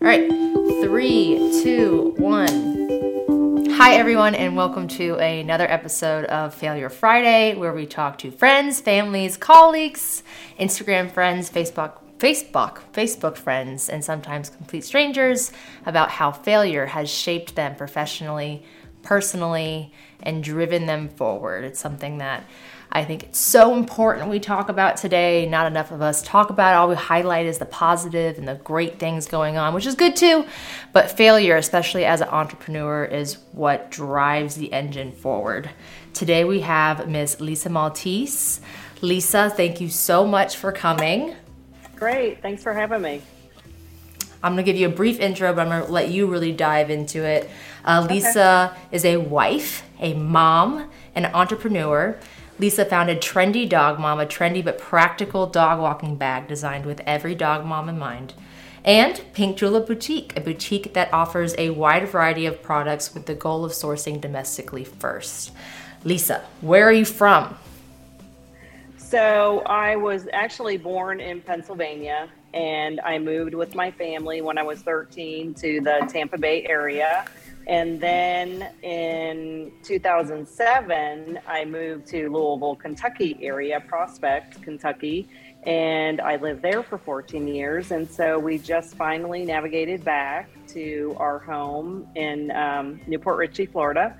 [0.00, 0.28] All right,
[0.80, 3.68] three, two, one.
[3.70, 8.80] Hi, everyone, and welcome to another episode of Failure Friday, where we talk to friends,
[8.80, 10.22] families, colleagues,
[10.60, 15.50] Instagram friends, Facebook, Facebook, Facebook friends, and sometimes complete strangers
[15.84, 18.62] about how failure has shaped them professionally,
[19.02, 19.92] personally,
[20.22, 21.64] and driven them forward.
[21.64, 22.44] It's something that
[22.90, 25.46] I think it's so important we talk about today.
[25.46, 26.76] Not enough of us talk about it.
[26.76, 30.16] All we highlight is the positive and the great things going on, which is good
[30.16, 30.46] too.
[30.92, 35.70] But failure, especially as an entrepreneur, is what drives the engine forward.
[36.14, 37.40] Today we have Ms.
[37.40, 38.60] Lisa Maltese.
[39.02, 41.34] Lisa, thank you so much for coming.
[41.94, 42.40] Great.
[42.40, 43.22] Thanks for having me.
[44.42, 46.52] I'm going to give you a brief intro, but I'm going to let you really
[46.52, 47.50] dive into it.
[47.84, 48.96] Uh, Lisa okay.
[48.96, 52.16] is a wife, a mom, an entrepreneur.
[52.58, 57.34] Lisa founded Trendy Dog Mom, a trendy but practical dog walking bag designed with every
[57.34, 58.34] dog mom in mind.
[58.84, 63.34] And Pink Julep Boutique, a boutique that offers a wide variety of products with the
[63.34, 65.52] goal of sourcing domestically first.
[66.04, 67.56] Lisa, where are you from?
[68.96, 74.62] So, I was actually born in Pennsylvania and I moved with my family when I
[74.62, 77.24] was 13 to the Tampa Bay area.
[77.68, 85.28] And then in 2007, I moved to Louisville, Kentucky area, Prospect, Kentucky,
[85.64, 87.90] and I lived there for 14 years.
[87.90, 93.66] And so we just finally navigated back to our home in um, New Port Richey,
[93.66, 94.16] Florida.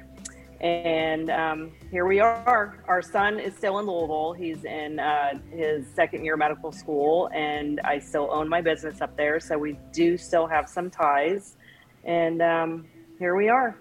[0.61, 2.77] And um, here we are.
[2.87, 4.35] Our son is still in Louisville.
[4.35, 9.17] He's in uh, his second year medical school, and I still own my business up
[9.17, 9.41] there.
[9.41, 11.57] So we do still have some ties.
[12.05, 12.87] And um,
[13.19, 13.77] here we are.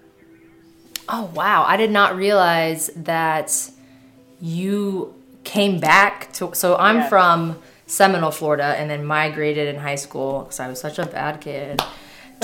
[1.10, 1.64] Oh, wow.
[1.66, 3.72] I did not realize that
[4.42, 6.54] you came back to.
[6.54, 11.00] So I'm from Seminole, Florida, and then migrated in high school because I was such
[11.00, 11.82] a bad kid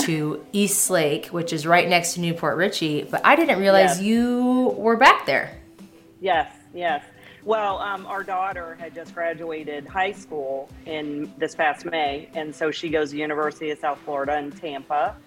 [0.01, 3.03] to East Lake, which is right next to New Port Richey.
[3.03, 4.01] But I didn't realize yes.
[4.01, 5.57] you were back there.
[6.21, 7.03] Yes, yes.
[7.43, 12.71] Well, um, our daughter had just graduated high school in this past May, and so
[12.71, 15.17] she goes to University of South Florida in Tampa.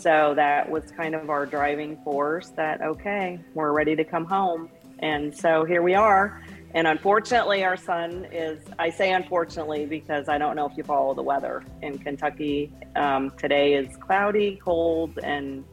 [0.00, 4.68] So that was kind of our driving force that, okay, we're ready to come home.
[4.98, 6.42] And so here we are.
[6.74, 11.14] And unfortunately, our son is, I say unfortunately because I don't know if you follow
[11.14, 12.70] the weather in Kentucky.
[12.94, 15.64] Um, today is cloudy, cold, and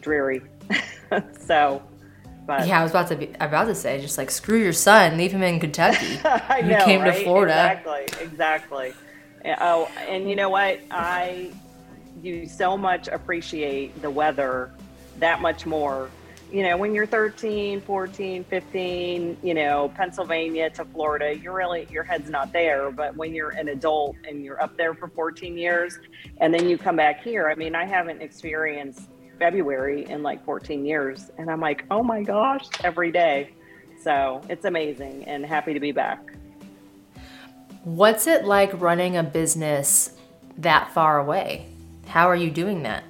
[0.00, 0.42] dreary.
[1.40, 1.82] so,
[2.46, 2.68] but.
[2.68, 5.32] Yeah, I was about to be about to say, just like screw your son, leave
[5.32, 6.20] him in Kentucky.
[6.24, 7.16] I know, came right?
[7.16, 7.72] to Florida.
[7.72, 8.92] Exactly, exactly.
[9.60, 10.80] Oh, and you know what?
[10.90, 11.52] I
[12.22, 14.70] you so much appreciate the weather
[15.18, 16.10] that much more.
[16.50, 22.04] You know when you're 13 14 15 you know pennsylvania to florida you're really your
[22.04, 22.90] head's not there.
[22.90, 25.98] But when you're an adult and you're up there for 14 years
[26.38, 30.86] and then you come back here i mean i haven't experienced february in like 14
[30.86, 31.30] years.
[31.36, 33.50] And i'm like oh my gosh every day.
[34.00, 36.32] So it's amazing and happy to be back.
[37.84, 40.16] What's it like running a business
[40.56, 41.66] that far away
[42.08, 43.04] how are you doing that?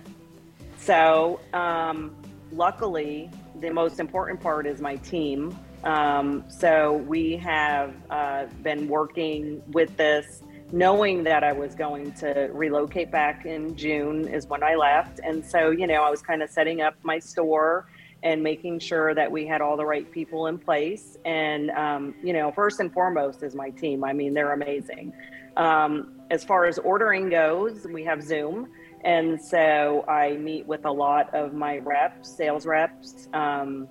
[0.76, 2.14] So, um,
[2.52, 5.56] luckily, the most important part is my team.
[5.84, 10.42] Um, so, we have uh, been working with this,
[10.72, 15.20] knowing that I was going to relocate back in June, is when I left.
[15.22, 17.86] And so, you know, I was kind of setting up my store
[18.24, 21.16] and making sure that we had all the right people in place.
[21.24, 24.02] And, um, you know, first and foremost is my team.
[24.02, 25.12] I mean, they're amazing.
[25.56, 28.68] Um, as far as ordering goes, we have Zoom.
[29.04, 33.88] And so I meet with a lot of my reps, sales reps, um,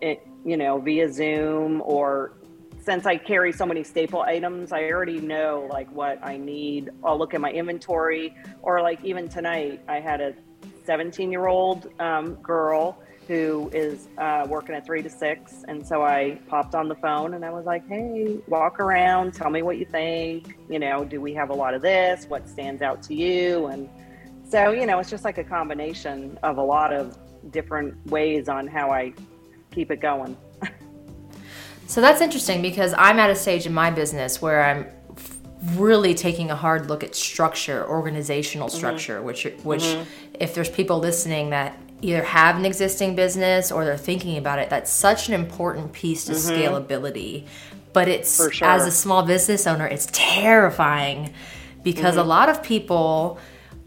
[0.00, 2.32] it, you know, via Zoom or
[2.82, 6.90] since I carry so many staple items, I already know like what I need.
[7.04, 10.34] I'll look at my inventory or like even tonight, I had a
[10.84, 12.98] 17 year old um, girl
[13.28, 15.62] who is uh, working at three to six.
[15.68, 19.50] And so I popped on the phone and I was like, hey, walk around, tell
[19.50, 20.56] me what you think.
[20.68, 22.24] You know, do we have a lot of this?
[22.26, 23.66] What stands out to you?
[23.66, 23.88] And
[24.50, 27.16] so, you know, it's just like a combination of a lot of
[27.52, 29.12] different ways on how I
[29.70, 30.36] keep it going.
[31.86, 34.86] so that's interesting because I'm at a stage in my business where I'm
[35.76, 38.76] really taking a hard look at structure, organizational mm-hmm.
[38.76, 39.26] structure, mm-hmm.
[39.26, 40.34] which which mm-hmm.
[40.40, 44.68] if there's people listening that either have an existing business or they're thinking about it,
[44.68, 46.50] that's such an important piece to mm-hmm.
[46.50, 47.46] scalability.
[47.92, 48.68] But it's sure.
[48.68, 51.34] as a small business owner, it's terrifying
[51.84, 52.28] because a mm-hmm.
[52.28, 53.38] lot of people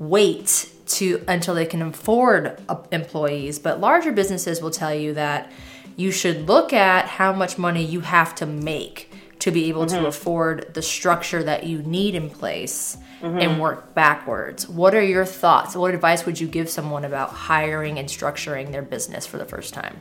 [0.09, 5.51] wait to until they can afford uh, employees but larger businesses will tell you that
[5.95, 9.09] you should look at how much money you have to make
[9.39, 10.05] to be able to mm-hmm.
[10.05, 13.59] afford the structure that you need in place and mm-hmm.
[13.59, 14.67] work backwards.
[14.67, 15.75] What are your thoughts?
[15.75, 19.73] What advice would you give someone about hiring and structuring their business for the first
[19.73, 19.97] time?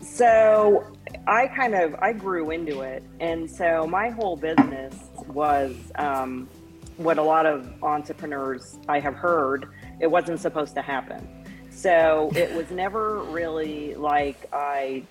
[0.00, 0.84] So
[1.26, 4.94] I kind of I grew into it, and so my whole business
[5.26, 6.48] was um,
[6.96, 9.68] what a lot of entrepreneurs I have heard.
[10.00, 11.26] It wasn't supposed to happen.
[11.70, 15.02] So it was never really like I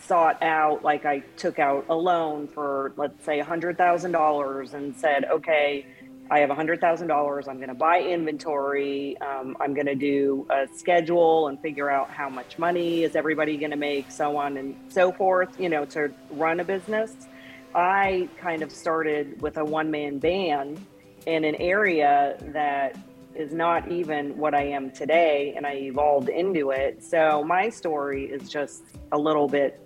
[0.00, 5.86] sought out, like I took out a loan for, let's say, $100,000 and said, okay,
[6.30, 7.48] I have $100,000.
[7.48, 9.16] I'm going to buy inventory.
[9.20, 13.56] Um, I'm going to do a schedule and figure out how much money is everybody
[13.56, 17.27] going to make, so on and so forth, you know, to run a business.
[17.74, 20.84] I kind of started with a one man band
[21.26, 22.96] in an area that
[23.34, 27.04] is not even what I am today, and I evolved into it.
[27.04, 28.82] So my story is just
[29.12, 29.80] a little bit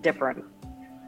[0.00, 0.44] different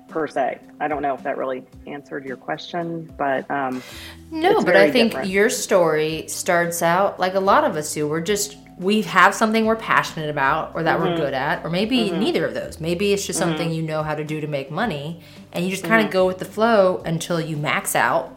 [0.09, 0.59] per se.
[0.81, 3.83] I don't know if that really answered your question, but um,
[4.31, 5.31] No, but I think different.
[5.31, 8.09] your story starts out like a lot of us do.
[8.09, 11.11] We're just we have something we're passionate about or that Mm-hmm.
[11.11, 12.81] we're good at, or maybe neither of those.
[12.81, 15.21] Maybe it's just something you know how to do to make money,
[15.53, 16.09] and you just kind Mm-hmm.
[16.09, 18.37] of go with the flow until you max out,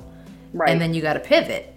[0.54, 0.70] right.
[0.70, 1.74] and then you got to pivot.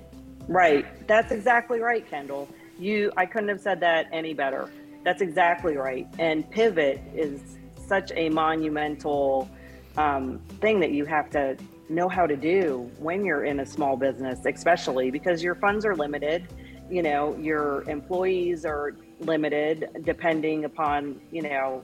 [0.48, 0.84] Right.
[1.06, 2.48] That's exactly right, Kendall.
[2.78, 4.68] You I couldn't have said that any better.
[5.04, 6.06] That's exactly right.
[6.18, 7.40] And pivot is
[7.86, 9.48] such a monumental
[9.96, 11.56] um, thing that you have to
[11.88, 15.94] know how to do when you're in a small business, especially because your funds are
[15.94, 16.48] limited.
[16.90, 21.82] You know, your employees are limited depending upon, you know,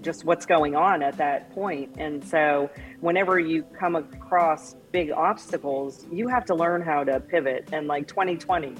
[0.00, 1.94] just what's going on at that point.
[1.98, 2.70] And so,
[3.00, 7.68] whenever you come across big obstacles, you have to learn how to pivot.
[7.72, 8.74] And like 2020,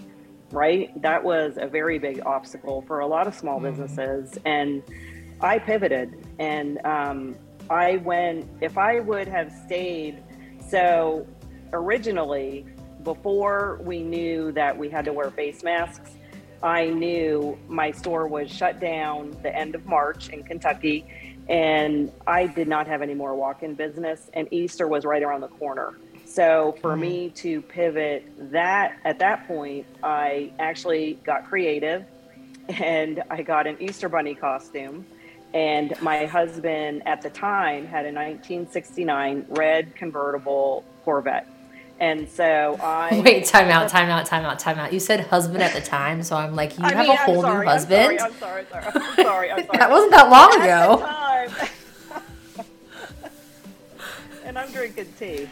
[0.50, 1.02] right?
[1.02, 4.38] That was a very big obstacle for a lot of small businesses.
[4.44, 4.82] And
[5.40, 7.36] I pivoted and um,
[7.68, 10.22] I went, if I would have stayed,
[10.68, 11.26] so
[11.72, 12.66] originally,
[13.02, 16.10] before we knew that we had to wear face masks,
[16.62, 21.06] I knew my store was shut down the end of March in Kentucky,
[21.48, 25.40] and I did not have any more walk in business, and Easter was right around
[25.40, 25.94] the corner.
[26.30, 27.34] So for me mm-hmm.
[27.34, 32.04] to pivot that at that point, I actually got creative
[32.68, 35.04] and I got an Easter bunny costume.
[35.52, 41.48] And my husband at the time had a 1969 red convertible Corvette.
[42.00, 44.90] And so I Wait, time out, time out, time out, time out.
[44.92, 47.26] You said husband at the time, so I'm like, you I have mean, a I'm
[47.26, 48.18] whole sorry, new I'm husband.
[48.18, 49.68] sorry, I'm sorry, I'm sorry, I'm sorry, I'm sorry.
[49.78, 51.06] that wasn't that long ago.
[54.44, 55.48] and I'm drinking tea.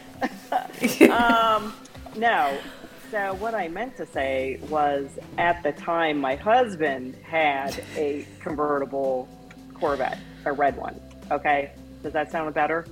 [1.11, 1.73] um,
[2.15, 2.57] no.
[3.11, 5.07] So what I meant to say was,
[5.37, 9.27] at the time, my husband had a convertible
[9.73, 10.99] Corvette, a red one.
[11.31, 11.71] Okay,
[12.03, 12.85] does that sound better?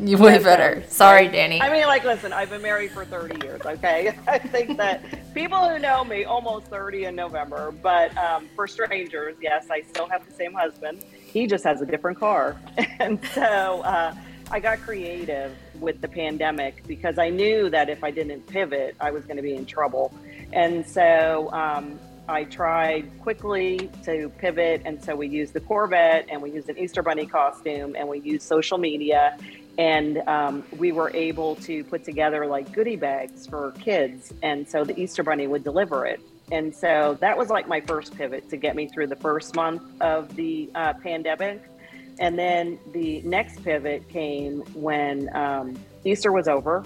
[0.00, 0.82] You way better.
[0.88, 1.60] Sorry, Danny.
[1.60, 4.16] I mean, like, listen, I've been married for 30 years, okay?
[4.26, 5.02] I think that
[5.34, 10.08] people who know me, almost 30 in November, but um, for strangers, yes, I still
[10.08, 11.04] have the same husband.
[11.20, 12.56] He just has a different car.
[12.98, 14.14] And so uh,
[14.50, 19.10] I got creative with the pandemic because I knew that if I didn't pivot, I
[19.10, 20.14] was going to be in trouble.
[20.52, 21.98] And so um,
[22.28, 24.82] I tried quickly to pivot.
[24.84, 28.20] And so we used the Corvette and we used an Easter Bunny costume and we
[28.20, 29.36] used social media
[29.78, 34.84] and um, we were able to put together like goodie bags for kids and so
[34.84, 36.20] the easter bunny would deliver it.
[36.50, 39.82] And so that was like my first pivot to get me through the first month
[40.02, 41.62] of the uh, pandemic.
[42.18, 46.84] And then the next pivot came when um, easter was over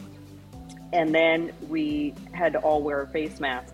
[0.92, 3.72] and then we had to all wear face masks.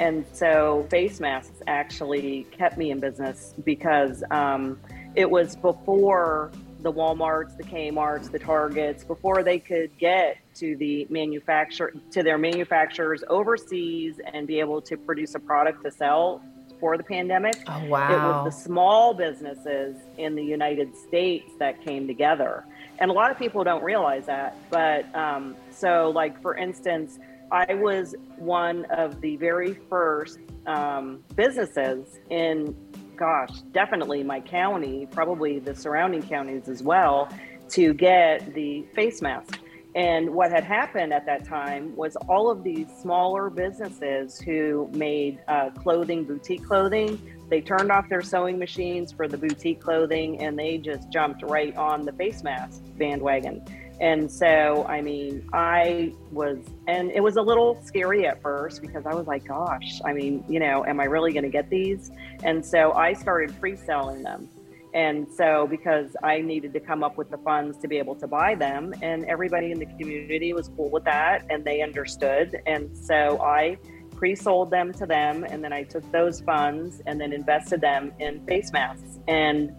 [0.00, 4.80] And so face masks actually kept me in business because um,
[5.14, 6.50] it was before
[6.82, 12.38] the Walmarts, the Kmart's, the Targets, before they could get to the manufacturer to their
[12.38, 16.42] manufacturers overseas and be able to produce a product to sell
[16.80, 17.56] for the pandemic.
[17.68, 18.08] oh wow.
[18.08, 22.64] It was the small businesses in the United States that came together.
[22.98, 24.56] And a lot of people don't realize that.
[24.70, 27.18] But um, so, like, for instance,
[27.52, 32.76] I was one of the very first um, businesses in,
[33.20, 37.28] gosh, definitely my county, probably the surrounding counties as well,
[37.68, 39.60] to get the face mask.
[39.94, 45.38] And what had happened at that time was all of these smaller businesses who made
[45.48, 50.58] uh, clothing, boutique clothing, they turned off their sewing machines for the boutique clothing and
[50.58, 53.62] they just jumped right on the face mask bandwagon.
[54.00, 59.04] And so, I mean, I was, and it was a little scary at first because
[59.04, 62.10] I was like, gosh, I mean, you know, am I really going to get these?
[62.42, 64.48] And so I started pre selling them.
[64.94, 68.26] And so, because I needed to come up with the funds to be able to
[68.26, 72.60] buy them, and everybody in the community was cool with that and they understood.
[72.66, 73.78] And so, I
[74.16, 78.12] pre sold them to them, and then I took those funds and then invested them
[78.18, 79.18] in face masks.
[79.28, 79.72] And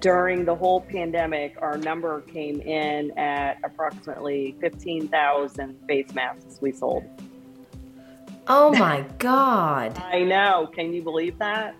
[0.00, 7.04] during the whole pandemic, our number came in at approximately 15,000 face masks we sold.
[8.48, 9.96] Oh my God.
[10.04, 10.68] I know.
[10.74, 11.74] Can you believe that?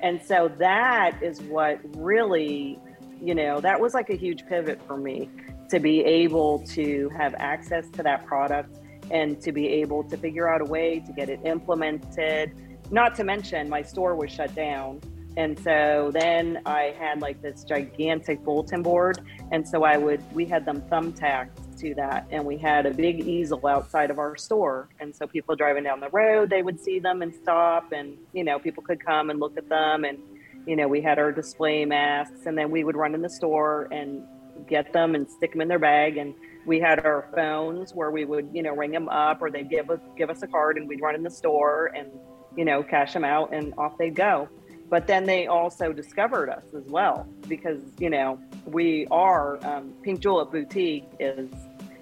[0.00, 2.78] And so that is what really,
[3.20, 5.28] you know, that was like a huge pivot for me
[5.68, 8.78] to be able to have access to that product
[9.10, 12.52] and to be able to figure out a way to get it implemented.
[12.90, 15.00] Not to mention, my store was shut down.
[15.36, 19.20] And so then I had like this gigantic bulletin board.
[19.52, 22.26] And so I would, we had them thumbtacked to that.
[22.30, 24.88] And we had a big easel outside of our store.
[24.98, 27.92] And so people driving down the road, they would see them and stop.
[27.92, 30.04] And, you know, people could come and look at them.
[30.04, 30.18] And,
[30.66, 32.46] you know, we had our display masks.
[32.46, 34.22] And then we would run in the store and
[34.66, 36.16] get them and stick them in their bag.
[36.16, 39.68] And we had our phones where we would, you know, ring them up or they'd
[39.68, 42.08] give us, give us a card and we'd run in the store and,
[42.56, 44.48] you know, cash them out and off they'd go
[44.88, 50.20] but then they also discovered us as well because you know we are um, pink
[50.20, 51.50] julep boutique is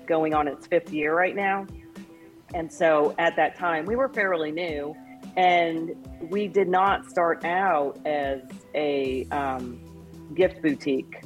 [0.06, 1.66] going on its fifth year right now.
[2.52, 4.94] And so at that time we were fairly new
[5.36, 5.92] and
[6.30, 8.42] we did not start out as
[8.74, 9.80] a um,
[10.34, 11.22] gift boutique.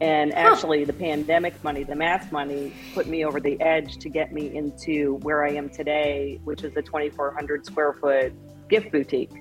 [0.00, 0.86] And actually huh.
[0.86, 5.16] the pandemic money the mask money put me over the edge to get me into
[5.16, 8.32] where i am today which is a 2400 square foot
[8.70, 9.32] gift boutique.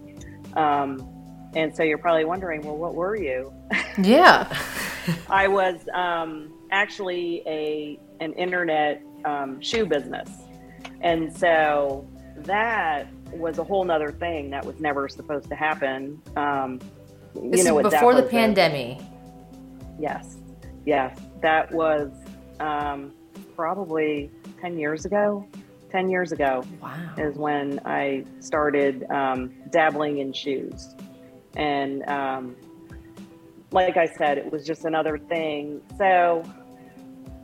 [0.58, 1.19] Um,
[1.56, 3.54] and so you're probably wondering, well, what were you?
[3.98, 4.56] Yeah.
[5.30, 10.30] I was um, actually a an internet um, shoe business,
[11.02, 16.22] and so that was a whole nother thing that was never supposed to happen.
[16.36, 16.80] Um,
[17.36, 19.00] you this know, before the pandemic.
[20.00, 20.38] Yes,
[20.86, 22.12] yes, that was
[22.60, 23.14] um,
[23.56, 25.48] probably ten years ago.
[25.92, 26.96] 10 years ago wow.
[27.18, 30.96] is when I started um, dabbling in shoes.
[31.56, 32.56] And um,
[33.72, 35.82] like I said, it was just another thing.
[35.98, 36.44] So,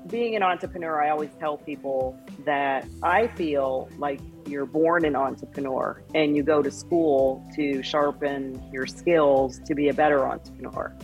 [0.08, 6.04] being an entrepreneur, I always tell people that I feel like you're born an entrepreneur
[6.14, 10.96] and you go to school to sharpen your skills to be a better entrepreneur.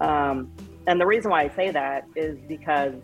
[0.00, 0.52] Um,
[0.86, 2.94] and the reason why I say that is because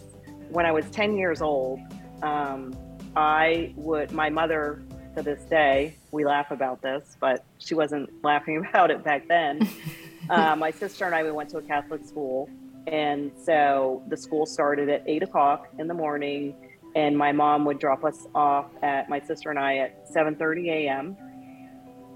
[0.51, 1.81] when I was 10 years old,
[2.23, 2.77] um,
[3.17, 4.83] I would, my mother
[5.17, 5.95] to this day.
[6.11, 9.69] We laugh about this, but she wasn't laughing about it back then.
[10.31, 12.49] uh, my sister and I, we went to a Catholic school.
[12.87, 16.57] And so the school started at eight o'clock in the morning,
[16.95, 21.17] and my mom would drop us off at my sister and I at 7:30 a.m.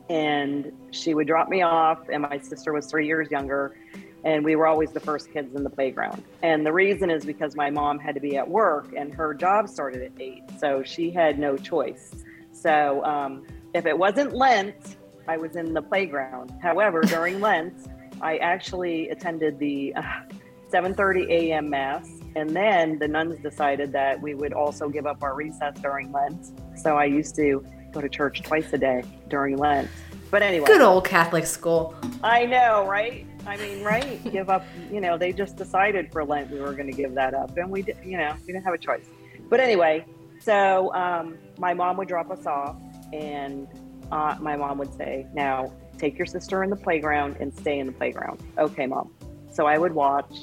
[0.08, 3.76] And she would drop me off, and my sister was three years younger,
[4.24, 6.22] and we were always the first kids in the playground.
[6.42, 9.68] And the reason is because my mom had to be at work, and her job
[9.68, 12.24] started at eight, so she had no choice.
[12.64, 14.97] So um, if it wasn't Lent,
[15.28, 16.50] I was in the playground.
[16.62, 17.75] However, during Lent,
[18.23, 20.02] I actually attended the uh,
[20.73, 21.68] 7:30 a.m.
[21.68, 26.11] mass, and then the nuns decided that we would also give up our recess during
[26.11, 26.52] Lent.
[26.75, 29.90] So I used to go to church twice a day during Lent.
[30.30, 31.94] But anyway, good old Catholic school.
[32.23, 33.26] I know, right?
[33.47, 34.25] I mean, right?
[34.33, 34.64] give up.
[34.90, 37.71] You know, they just decided for Lent we were going to give that up, and
[37.71, 39.04] we, did, you know, we didn't have a choice.
[39.50, 40.06] But anyway,
[40.40, 42.76] so um, my mom would drop us off,
[43.12, 43.68] and
[44.11, 47.87] uh, my mom would say, Now take your sister in the playground and stay in
[47.87, 48.40] the playground.
[48.58, 49.12] Okay, mom.
[49.52, 50.34] So I would watch,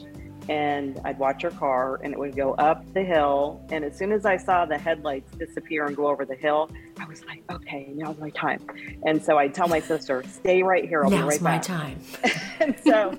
[0.48, 3.62] and I'd watch her car, and it would go up the hill.
[3.70, 7.06] And as soon as I saw the headlights disappear and go over the hill, I
[7.06, 8.66] was like, Okay, now's my time.
[9.06, 11.04] And so I'd tell my sister, Stay right here.
[11.04, 11.70] I'll now's be right back.
[11.70, 12.02] my time.
[12.60, 13.18] and so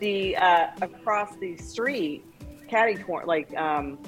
[0.00, 2.24] the uh, across the street,
[2.68, 3.98] caddy corner, like um,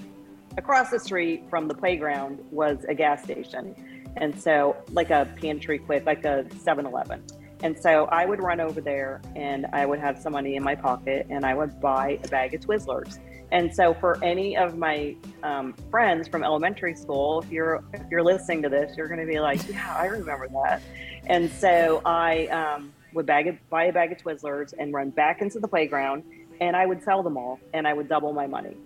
[0.56, 3.74] across the street from the playground was a gas station.
[4.16, 7.22] And so, like a pantry quick, like a 7 Eleven.
[7.62, 10.74] And so I would run over there and I would have some money in my
[10.74, 13.18] pocket and I would buy a bag of Twizzlers.
[13.52, 18.22] And so for any of my um, friends from elementary school, if you're if you're
[18.22, 20.82] listening to this, you're going to be like, yeah, I remember that.
[21.26, 25.58] And so I um, would bag buy a bag of Twizzlers and run back into
[25.58, 26.22] the playground,
[26.60, 28.76] and I would sell them all, and I would double my money.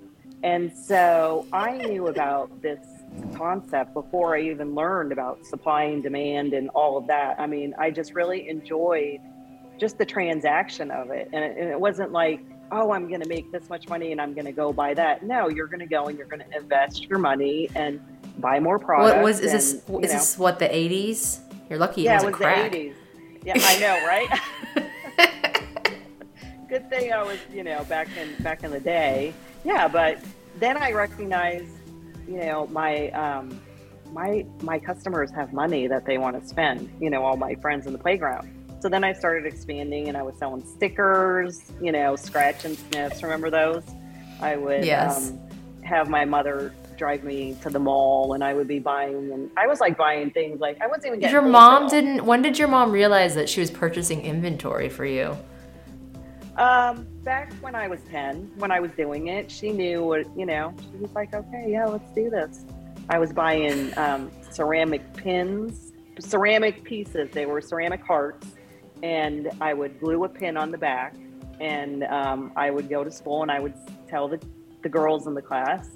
[0.45, 2.87] And so I knew about this
[3.35, 7.41] concept before I even learned about supply and demand and all of that.
[7.41, 9.21] I mean, I just really enjoyed
[9.79, 11.31] just the transaction of it.
[11.33, 14.21] And it, and it wasn't like, oh, I'm going to make this much money and
[14.21, 15.23] I'm going to go buy that.
[15.23, 17.99] No, you're going to go and you're going to invest your money and
[18.39, 19.15] buy more products.
[19.15, 19.73] What was is and, this?
[19.73, 21.41] Is know, this what the 80s?
[21.71, 22.03] You're lucky.
[22.03, 22.71] Yeah, it was crack.
[22.71, 22.95] the 80s.
[23.47, 24.91] Yeah, I know, right?
[26.75, 29.33] good thing I was, you know, back in back in the day.
[29.65, 30.19] Yeah, but
[30.59, 31.71] then I recognized,
[32.29, 33.61] you know, my um,
[34.13, 36.91] my my customers have money that they want to spend.
[37.01, 38.51] You know, all my friends in the playground.
[38.81, 41.71] So then I started expanding, and I was selling stickers.
[41.81, 43.23] You know, scratch and sniffs.
[43.23, 43.85] Remember those?
[44.41, 45.31] I would Yes.
[45.31, 45.41] um,
[45.85, 49.33] have my mother drive me to the mall, and I would be buying.
[49.33, 52.27] And I was like buying things like I wasn't even getting Your mom didn't.
[52.27, 55.37] When did your mom realize that she was purchasing inventory for you?
[56.57, 60.47] Um, back when I was 10, when I was doing it, she knew what, you
[60.47, 62.65] know, she was like, okay, yeah, let's do this.
[63.09, 67.31] I was buying um, ceramic pins, ceramic pieces.
[67.33, 68.47] They were ceramic hearts.
[69.03, 71.17] And I would glue a pin on the back.
[71.61, 73.75] And um, I would go to school and I would
[74.09, 74.41] tell the,
[74.83, 75.91] the girls in the class,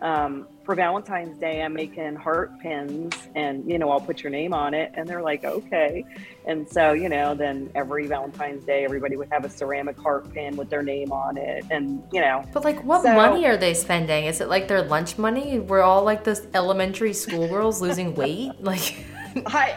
[0.00, 4.54] um, for Valentine's Day, I'm making heart pins and, you know, I'll put your name
[4.54, 4.92] on it.
[4.94, 6.04] And they're like, okay.
[6.46, 10.56] And so, you know, then every Valentine's Day, everybody would have a ceramic heart pin
[10.56, 11.64] with their name on it.
[11.70, 14.24] And, you know, But like, what So- money are they spending?
[14.26, 15.58] Is it like their lunch money?
[15.58, 18.52] We're all like those elementary school girls losing weight.
[18.60, 19.04] Like,
[19.46, 19.76] I,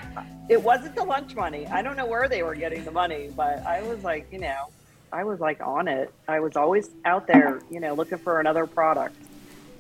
[0.50, 1.66] it wasn't the lunch money.
[1.68, 4.68] I don't know where they were getting the money, but I was like, you know,
[5.12, 6.14] I was like on it.
[6.28, 9.16] I was always out there, you know, looking for another product.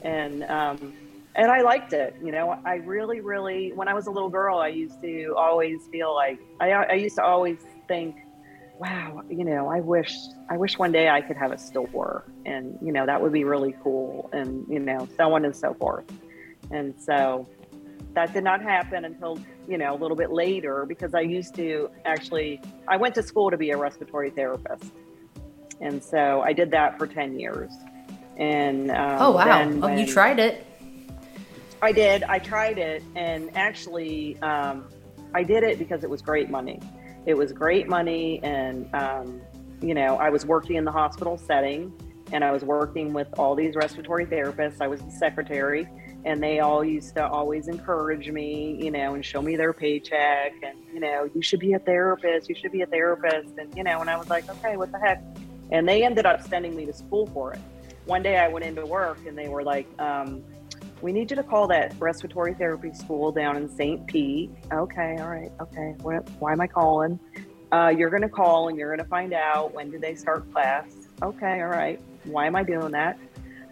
[0.03, 0.93] And, um,
[1.35, 2.15] and I liked it.
[2.23, 5.87] You know, I really, really, when I was a little girl, I used to always
[5.91, 7.57] feel like, I, I used to always
[7.87, 8.17] think,
[8.77, 10.15] wow, you know, I wish,
[10.49, 13.43] I wish one day I could have a store and, you know, that would be
[13.43, 14.29] really cool.
[14.33, 16.05] And, you know, so on and so forth.
[16.71, 17.47] And so
[18.13, 21.89] that did not happen until, you know, a little bit later because I used to
[22.05, 24.91] actually, I went to school to be a respiratory therapist.
[25.81, 27.71] And so I did that for 10 years.
[28.37, 30.65] And, um, oh wow, oh you tried it.
[31.83, 32.23] I did.
[32.23, 34.87] I tried it, and actually, um,
[35.35, 36.79] I did it because it was great money.
[37.25, 39.41] It was great money, and um,
[39.81, 41.91] you know, I was working in the hospital setting,
[42.31, 44.77] and I was working with all these respiratory therapists.
[44.79, 45.87] I was the secretary,
[46.23, 50.53] and they all used to always encourage me, you know, and show me their paycheck,
[50.63, 52.47] and you know, you should be a therapist.
[52.47, 54.99] You should be a therapist, and you know, and I was like, okay, what the
[54.99, 55.21] heck?
[55.69, 57.59] And they ended up sending me to school for it.
[58.05, 59.87] One day, I went into work, and they were like.
[59.99, 60.43] Um,
[61.01, 64.07] we need you to call that respiratory therapy school down in St.
[64.07, 64.49] Pete.
[64.71, 65.95] Okay, all right, okay.
[66.01, 67.19] What, why am I calling?
[67.73, 70.49] Uh, you're going to call and you're going to find out when did they start
[70.53, 70.85] class.
[71.21, 71.99] Okay, all right.
[72.23, 73.17] Why am I doing that?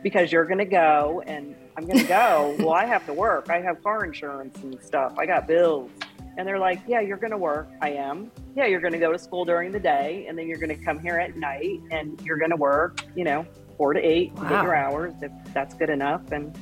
[0.03, 2.55] Because you're going to go and I'm going to go.
[2.59, 3.49] well, I have to work.
[3.49, 5.13] I have car insurance and stuff.
[5.17, 5.91] I got bills.
[6.37, 7.69] And they're like, yeah, you're going to work.
[7.81, 8.31] I am.
[8.55, 10.83] Yeah, you're going to go to school during the day and then you're going to
[10.83, 13.45] come here at night and you're going to work, you know,
[13.81, 14.43] four to eight, Wow.
[14.49, 16.21] get your hours if that's good enough.
[16.31, 16.55] And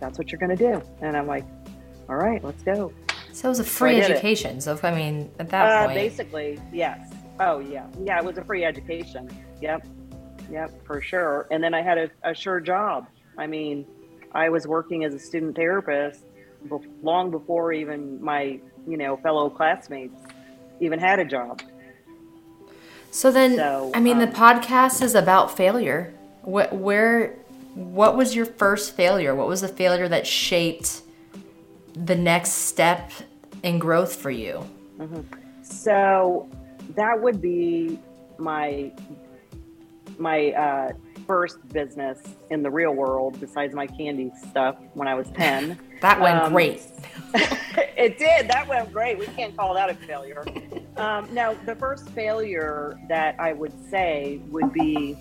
[0.00, 0.82] that's what you're going to do.
[1.02, 1.44] And I'm like,
[2.08, 2.92] all right, let's go.
[3.32, 4.10] So it was a free I did it.
[4.14, 4.60] education.
[4.60, 6.98] So I mean, at that Uh, point, basically, yes.
[7.38, 7.86] Oh, yeah.
[8.02, 9.30] Yeah, it was a free education.
[9.60, 9.86] Yep.
[10.50, 11.46] Yep, for sure.
[11.52, 13.06] And then I had a, a sure job.
[13.38, 13.86] I mean,
[14.32, 16.24] I was working as a student therapist
[16.66, 18.58] bef- long before even my,
[18.88, 20.20] you know, fellow classmates
[20.80, 21.62] even had a job.
[23.12, 26.12] So then, So, I mean, the um, podcast is about failure.
[26.44, 27.36] What, where,
[27.74, 29.34] what was your first failure?
[29.34, 31.02] What was the failure that shaped
[31.94, 33.10] the next step
[33.62, 34.66] in growth for you?
[35.62, 36.48] So
[36.94, 37.98] that would be
[38.38, 38.92] my
[40.18, 40.92] my uh,
[41.26, 45.78] first business in the real world, besides my candy stuff when I was ten.
[46.02, 46.82] That went Um, great.
[47.34, 48.48] it did.
[48.48, 49.18] That went great.
[49.18, 50.44] We can't call that a failure.
[50.96, 55.16] Um, no, the first failure that I would say would be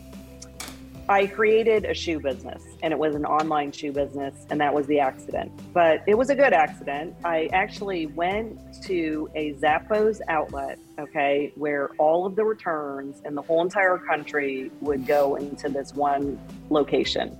[1.09, 4.87] I created a shoe business and it was an online shoe business, and that was
[4.87, 5.51] the accident.
[5.73, 7.15] But it was a good accident.
[7.25, 13.41] I actually went to a Zappos outlet, okay, where all of the returns in the
[13.41, 16.39] whole entire country would go into this one
[16.69, 17.37] location.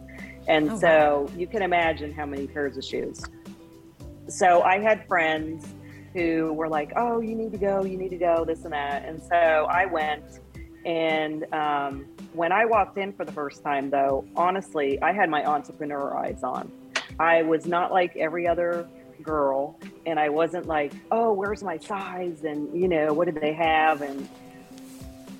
[0.48, 3.22] And Oh, so you can imagine how many pairs of shoes.
[4.28, 5.66] So I had friends
[6.14, 9.06] who were like, oh, you need to go, you need to go, this and that.
[9.06, 10.24] And so I went.
[10.86, 15.46] And um, when I walked in for the first time, though, honestly, I had my
[15.46, 16.72] entrepreneur eyes on.
[17.20, 18.88] I was not like every other
[19.24, 19.80] girl.
[20.06, 22.44] And I wasn't like, oh, where's my size?
[22.44, 24.02] And, you know, what did they have?
[24.02, 24.28] And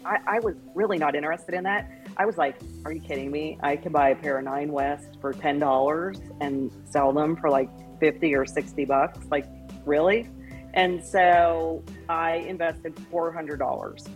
[0.06, 1.92] I, I was really not interested in that.
[2.18, 3.58] I was like, are you kidding me?
[3.62, 7.70] I could buy a pair of Nine West for $10 and sell them for like
[8.00, 9.20] 50 or 60 bucks.
[9.32, 9.46] Like,
[9.86, 10.30] really?
[10.74, 14.08] And so I invested $400.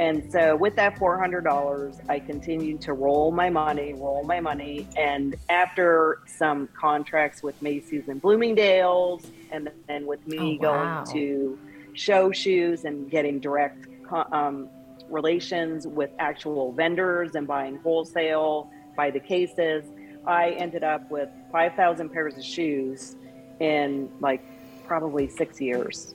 [0.00, 4.88] And so with that $400, I continued to roll my money, roll my money.
[4.96, 11.04] And after some contracts with Macy's and Bloomingdale's, and then with me Oh, wow.
[11.04, 11.58] going to
[11.92, 13.88] show shoes and getting direct
[14.32, 14.70] um,
[15.10, 19.84] relations with actual vendors and buying wholesale by the cases.
[20.26, 23.16] I ended up with 5,000 pairs of shoes
[23.60, 24.42] in like
[24.86, 26.14] probably six years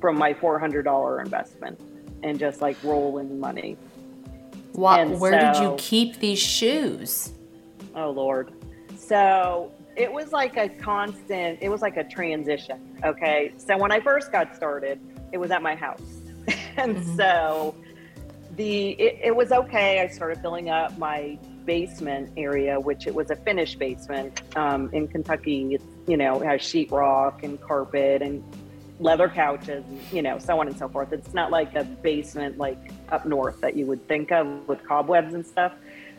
[0.00, 1.80] from my $400 investment
[2.24, 3.76] and just like rolling money.
[4.72, 7.32] What, where so, did you keep these shoes?
[7.94, 8.52] Oh, Lord.
[8.96, 12.98] So it was like a constant, it was like a transition.
[13.04, 13.52] Okay.
[13.58, 14.98] So when I first got started,
[15.32, 16.02] it was at my house.
[16.76, 17.16] and mm-hmm.
[17.16, 17.76] so
[18.56, 20.00] the it, it, was okay.
[20.00, 25.08] I started filling up my basement area, which it was a finished basement um, in
[25.08, 25.74] Kentucky.
[25.74, 28.42] It's, you know, it has sheetrock and carpet and
[29.00, 31.12] leather couches, you know, so on and so forth.
[31.12, 32.78] It's not like a basement like
[33.10, 35.72] up north that you would think of with cobwebs and stuff.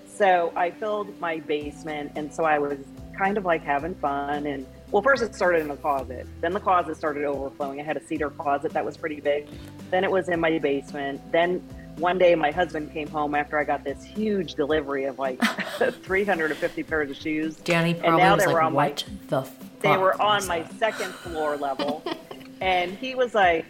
[0.07, 2.77] So I filled my basement, and so I was
[3.17, 4.45] kind of like having fun.
[4.45, 6.27] And well, first it started in the closet.
[6.41, 7.79] Then the closet started overflowing.
[7.79, 9.47] I had a cedar closet that was pretty big.
[9.91, 11.21] Then it was in my basement.
[11.31, 11.59] Then
[11.97, 15.39] one day my husband came home after I got this huge delivery of like
[16.03, 17.55] 350 pairs of shoes.
[17.57, 19.49] Danny probably and now was they like, were on what my, the
[19.81, 22.03] They were on my second floor level.
[22.61, 23.65] and he was like,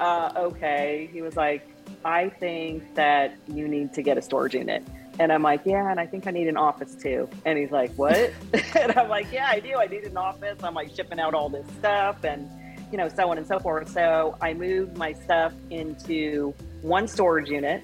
[0.00, 1.08] uh, okay.
[1.12, 1.68] He was like,
[2.04, 4.82] I think that you need to get a storage unit.
[5.18, 7.28] And I'm like, yeah, and I think I need an office too.
[7.44, 8.32] And he's like, what?
[8.78, 9.76] and I'm like, yeah, I do.
[9.76, 10.62] I need an office.
[10.62, 12.48] I'm like shipping out all this stuff and,
[12.92, 13.88] you know, so on and so forth.
[13.88, 17.82] So I moved my stuff into one storage unit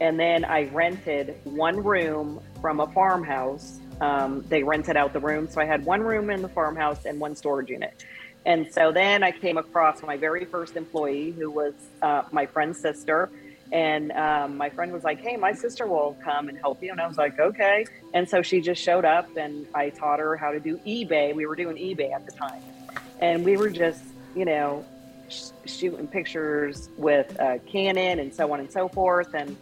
[0.00, 3.80] and then I rented one room from a farmhouse.
[4.00, 5.48] Um, they rented out the room.
[5.48, 8.04] So I had one room in the farmhouse and one storage unit.
[8.46, 12.78] And so then I came across my very first employee who was uh, my friend's
[12.78, 13.28] sister
[13.72, 16.92] and um, my friend was like, Hey, my sister will come and help you.
[16.92, 17.84] And I was like, Okay.
[18.14, 21.34] And so she just showed up and I taught her how to do eBay.
[21.34, 22.62] We were doing eBay at the time.
[23.20, 24.04] And we were just,
[24.36, 24.84] you know,
[25.28, 29.34] sh- shooting pictures with uh, Canon and so on and so forth.
[29.34, 29.56] And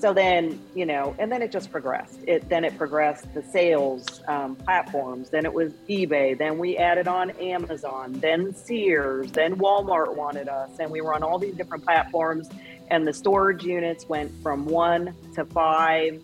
[0.00, 2.18] so then, you know, and then it just progressed.
[2.26, 5.30] It then it progressed the sales um, platforms.
[5.30, 6.36] Then it was eBay.
[6.36, 8.12] Then we added on Amazon.
[8.14, 9.30] Then Sears.
[9.32, 12.48] Then Walmart wanted us, and we were on all these different platforms
[12.90, 16.22] and the storage units went from one to five.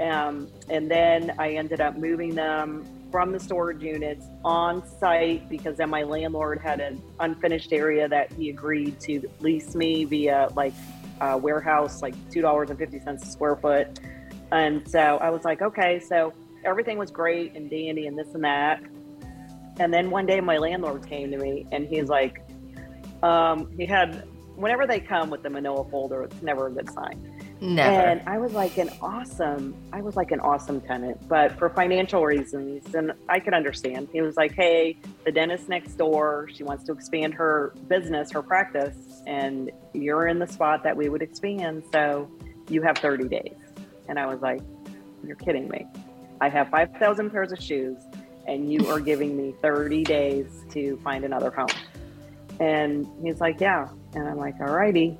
[0.00, 5.76] Um, and then I ended up moving them from the storage units on site because
[5.76, 10.74] then my landlord had an unfinished area that he agreed to lease me via like
[11.20, 14.00] a warehouse, like $2.50 a square foot.
[14.52, 16.32] And so I was like, okay, so
[16.64, 18.80] everything was great and dandy and this and that.
[19.78, 22.42] And then one day my landlord came to me and he's like,
[23.22, 24.26] um, he had
[24.56, 27.35] whenever they come with the manila folder, it's never a good sign.
[27.60, 27.90] Never.
[27.90, 32.22] And I was like an awesome, I was like an awesome tenant, but for financial
[32.24, 34.08] reasons, and I could understand.
[34.12, 38.42] He was like, "Hey, the dentist next door, she wants to expand her business, her
[38.42, 42.30] practice, and you're in the spot that we would expand, so
[42.68, 43.56] you have 30 days."
[44.08, 44.60] And I was like,
[45.24, 45.86] "You're kidding me!
[46.40, 47.96] I have 5,000 pairs of shoes,
[48.46, 51.68] and you are giving me 30 days to find another home."
[52.60, 55.16] And he's like, "Yeah." And I'm like, all righty.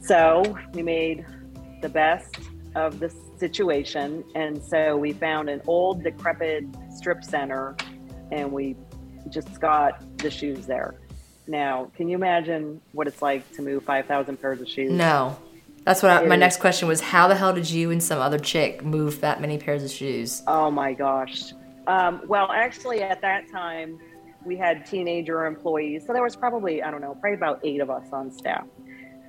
[0.00, 0.42] So
[0.74, 1.24] we made
[1.84, 2.38] the best
[2.74, 4.24] of the situation.
[4.34, 6.64] And so we found an old, decrepit
[6.96, 7.76] strip center
[8.32, 8.74] and we
[9.28, 10.94] just got the shoes there.
[11.46, 14.90] Now, can you imagine what it's like to move 5,000 pairs of shoes?
[14.90, 15.36] No.
[15.84, 17.02] That's what I, my next question was.
[17.02, 20.42] How the hell did you and some other chick move that many pairs of shoes?
[20.46, 21.52] Oh my gosh.
[21.86, 23.98] Um, well, actually, at that time,
[24.46, 26.04] we had teenager employees.
[26.06, 28.64] So there was probably, I don't know, probably about eight of us on staff.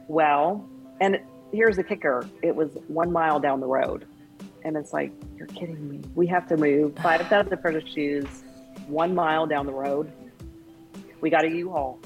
[0.08, 0.70] Well,
[1.02, 1.20] and
[1.56, 4.06] here's the kicker it was one mile down the road.
[4.64, 6.02] And it's like, you're kidding me.
[6.16, 8.26] We have to move 5,000 pairs of shoes
[8.88, 10.12] one mile down the road.
[11.22, 12.00] We got a U Haul.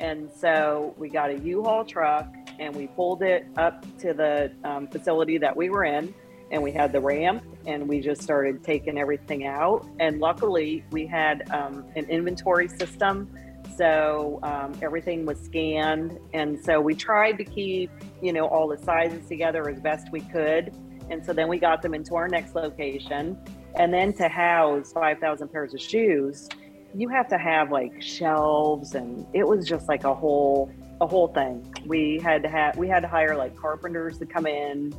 [0.00, 2.26] And so we got a U Haul truck
[2.58, 6.14] and we pulled it up to the um, facility that we were in
[6.50, 9.86] and we had the ramp and we just started taking everything out.
[10.00, 13.30] And luckily, we had um, an inventory system.
[13.78, 16.18] So um, everything was scanned.
[16.34, 20.20] And so we tried to keep, you know, all the sizes together as best we
[20.20, 20.74] could.
[21.10, 23.38] And so then we got them into our next location.
[23.76, 26.48] And then to house 5,000 pairs of shoes,
[26.92, 31.28] you have to have like shelves and it was just like a whole a whole
[31.28, 31.72] thing.
[31.86, 34.92] We had to have we had to hire like carpenters to come in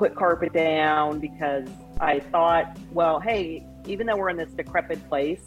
[0.00, 1.68] put carpet down because
[2.00, 5.42] I thought, well, hey, even though we're in this decrepit place,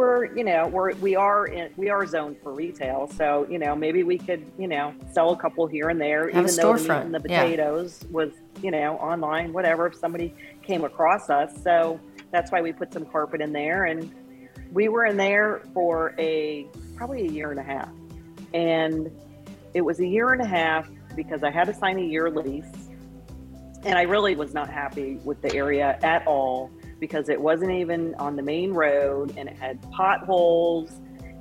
[0.00, 3.76] we're you know we're we are in we are zoned for retail, so you know
[3.76, 6.82] maybe we could you know sell a couple here and there, Have even though the
[6.82, 8.08] meat and the potatoes yeah.
[8.10, 8.30] was
[8.62, 9.86] you know online, whatever.
[9.88, 14.10] If somebody came across us, so that's why we put some carpet in there, and
[14.72, 17.90] we were in there for a probably a year and a half,
[18.54, 19.10] and
[19.74, 22.64] it was a year and a half because I had to sign a year lease.
[23.82, 28.14] And I really was not happy with the area at all because it wasn't even
[28.16, 30.92] on the main road and it had potholes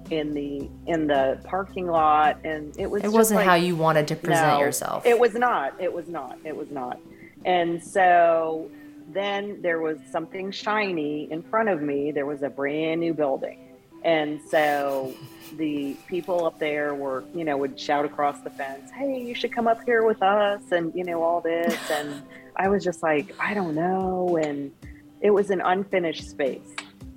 [0.10, 4.08] in the in the parking lot and it was it wasn't like, how you wanted
[4.08, 5.06] to present no, yourself.
[5.06, 7.00] it was not it was not it was not.
[7.46, 8.70] And so
[9.10, 12.12] then there was something shiny in front of me.
[12.12, 13.78] There was a brand new building.
[14.04, 15.14] And so
[15.58, 19.52] the people up there were you know would shout across the fence hey you should
[19.52, 21.78] come up here with us and you know all this.
[21.92, 22.24] And
[22.56, 24.40] i was just like i don't know.
[24.42, 24.72] And
[25.22, 26.76] it was an unfinished space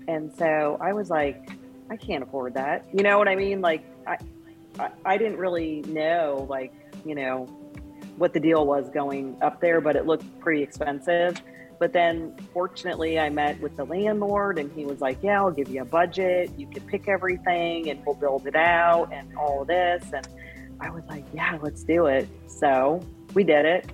[0.09, 1.49] and so i was like
[1.93, 2.87] I can't afford that.
[2.95, 3.61] You know what I mean?
[3.61, 4.17] Like I,
[5.05, 6.73] I, didn't really know like
[7.05, 7.45] you know
[8.17, 11.43] what the deal was going up there, but it looked pretty expensive.
[11.79, 15.69] But then fortunately, I met with the landlord and he was like, Yeah, I'll give
[15.69, 16.51] you a budget.
[16.57, 20.03] You can pick everything and we'll build it out and all this.
[20.15, 20.27] And
[20.81, 22.27] I was like, Yeah, let's do it.
[22.47, 23.91] So we did it.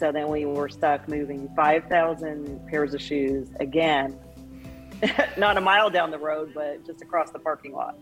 [0.00, 4.18] So then we were stuck moving 5,000 pairs of shoes again
[5.36, 7.98] not a mile down the road, but just across the parking lot.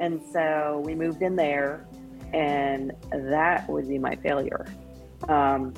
[0.00, 1.86] And so we moved in there,
[2.32, 4.66] and that would be my failure.
[5.28, 5.74] Um,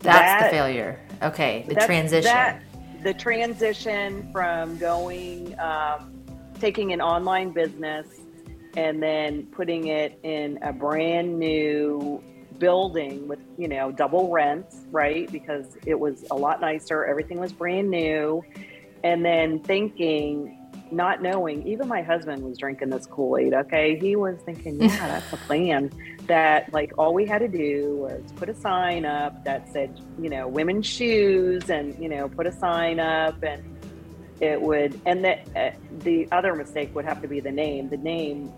[0.00, 1.00] that's that, the failure.
[1.22, 2.24] Okay, the transition.
[2.24, 2.62] That,
[3.02, 6.22] the transition from going, um,
[6.60, 8.06] taking an online business
[8.76, 12.22] and then putting it in a brand new
[12.58, 15.30] building with, you know, double rents, right?
[15.30, 17.04] Because it was a lot nicer.
[17.04, 18.42] Everything was brand new
[19.04, 20.54] and then thinking
[20.90, 25.32] not knowing even my husband was drinking this kool-aid okay he was thinking yeah that's
[25.32, 25.90] a plan
[26.26, 30.30] that like all we had to do was put a sign up that said you
[30.30, 33.62] know women's shoes and you know put a sign up and
[34.40, 37.96] it would and that uh, the other mistake would have to be the name the
[37.98, 38.50] name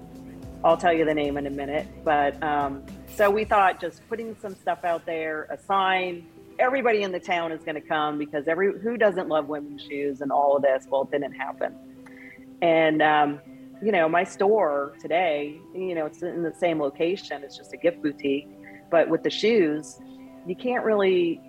[0.62, 2.84] i'll tell you the name in a minute but um,
[3.14, 6.26] so we thought just putting some stuff out there a sign
[6.60, 10.20] everybody in the town is going to come because every who doesn't love women's shoes
[10.20, 10.86] and all of this.
[10.88, 11.74] Well, it didn't happen.
[12.62, 13.40] And um,
[13.82, 17.42] you know, my store today, you know, it's in the same location.
[17.42, 18.48] It's just a gift boutique,
[18.90, 19.98] but with the shoes,
[20.46, 21.40] you can't really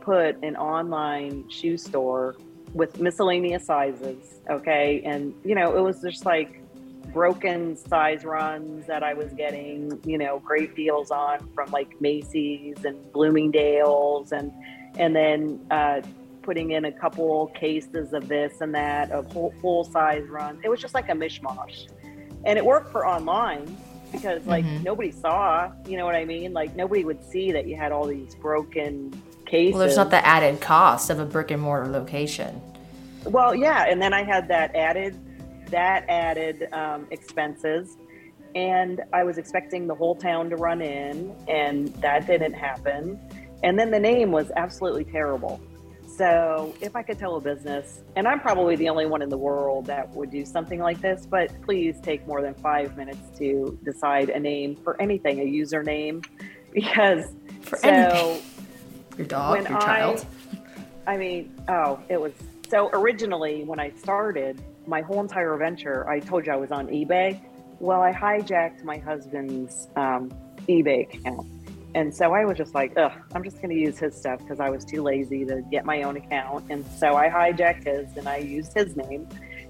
[0.00, 2.36] put an online shoe store
[2.72, 4.40] with miscellaneous sizes.
[4.48, 6.61] Okay, and you know, it was just like
[7.12, 12.84] broken size runs that I was getting, you know, great deals on from like Macy's
[12.84, 14.52] and Bloomingdale's and
[14.98, 16.02] and then uh,
[16.42, 20.60] putting in a couple cases of this and that of whole, full size runs.
[20.64, 21.88] It was just like a mishmash.
[22.44, 23.74] And it worked for online
[24.10, 24.82] because like mm-hmm.
[24.82, 26.52] nobody saw, you know what I mean?
[26.52, 29.74] Like nobody would see that you had all these broken cases.
[29.74, 32.60] Well, there's not the added cost of a brick and mortar location.
[33.24, 35.16] Well, yeah, and then I had that added
[35.72, 37.96] that added um, expenses.
[38.54, 43.18] And I was expecting the whole town to run in, and that didn't happen.
[43.62, 45.60] And then the name was absolutely terrible.
[46.06, 49.38] So, if I could tell a business, and I'm probably the only one in the
[49.38, 53.78] world that would do something like this, but please take more than five minutes to
[53.82, 56.22] decide a name for anything, a username,
[56.70, 57.32] because
[57.62, 58.42] for so anything.
[59.16, 60.26] your dog, your child.
[61.06, 62.32] I mean, oh, it was
[62.68, 66.88] so originally when I started, my whole entire venture, I told you I was on
[66.88, 67.40] eBay.
[67.78, 70.32] Well, I hijacked my husband's um,
[70.68, 71.46] eBay account.
[71.94, 74.60] And so I was just like, ugh, I'm just going to use his stuff because
[74.60, 76.64] I was too lazy to get my own account.
[76.70, 79.28] And so I hijacked his and I used his name.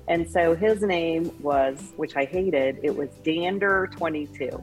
[0.08, 4.62] And so his name was, which I hated, it was Dander22.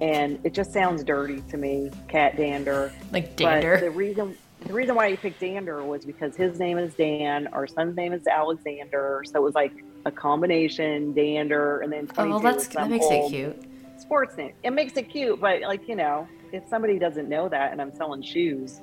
[0.00, 2.92] And it just sounds dirty to me, Cat Dander.
[3.12, 3.74] Like Dander.
[3.74, 7.46] But the reason the reason why he picked Dander was because his name is Dan,
[7.48, 9.72] our son's name is Alexander, so it was like
[10.04, 13.62] a combination Dander, and then oh, that's that makes it cute.
[13.98, 14.52] Sports name.
[14.62, 17.94] It makes it cute, but like you know, if somebody doesn't know that, and I'm
[17.94, 18.80] selling shoes,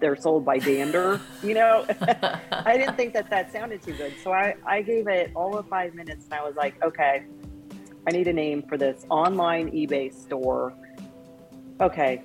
[0.00, 1.20] they're sold by Dander.
[1.42, 1.84] you know,
[2.52, 5.68] I didn't think that that sounded too good, so I I gave it all of
[5.68, 7.24] five minutes, and I was like, okay,
[8.06, 10.72] I need a name for this online eBay store.
[11.80, 12.22] Okay,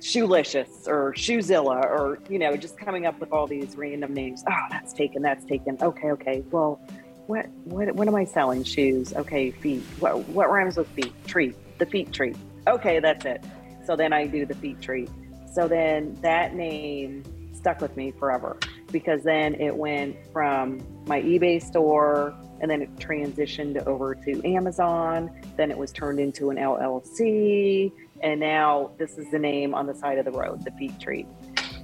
[0.00, 4.44] Shoelicious or Shoezilla or, you know, just coming up with all these random names.
[4.48, 5.76] Oh, that's taken, that's taken.
[5.80, 6.44] Okay, okay.
[6.50, 6.80] Well,
[7.26, 8.64] what what what am I selling?
[8.64, 9.12] Shoes.
[9.12, 9.82] Okay, feet.
[9.98, 11.12] What what rhymes with feet?
[11.26, 11.54] Treat.
[11.78, 12.36] The feet treat.
[12.66, 13.44] Okay, that's it.
[13.84, 15.10] So then I do the feet treat.
[15.52, 18.58] So then that name stuck with me forever
[18.90, 25.30] because then it went from my eBay store and then it transitioned over to Amazon.
[25.56, 29.94] Then it was turned into an LLC and now this is the name on the
[29.94, 31.26] side of the road, the Feet Treat.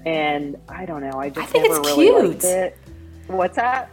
[0.04, 2.28] And I don't know, I just I never really cute.
[2.28, 2.78] liked it.
[3.28, 3.90] What's that?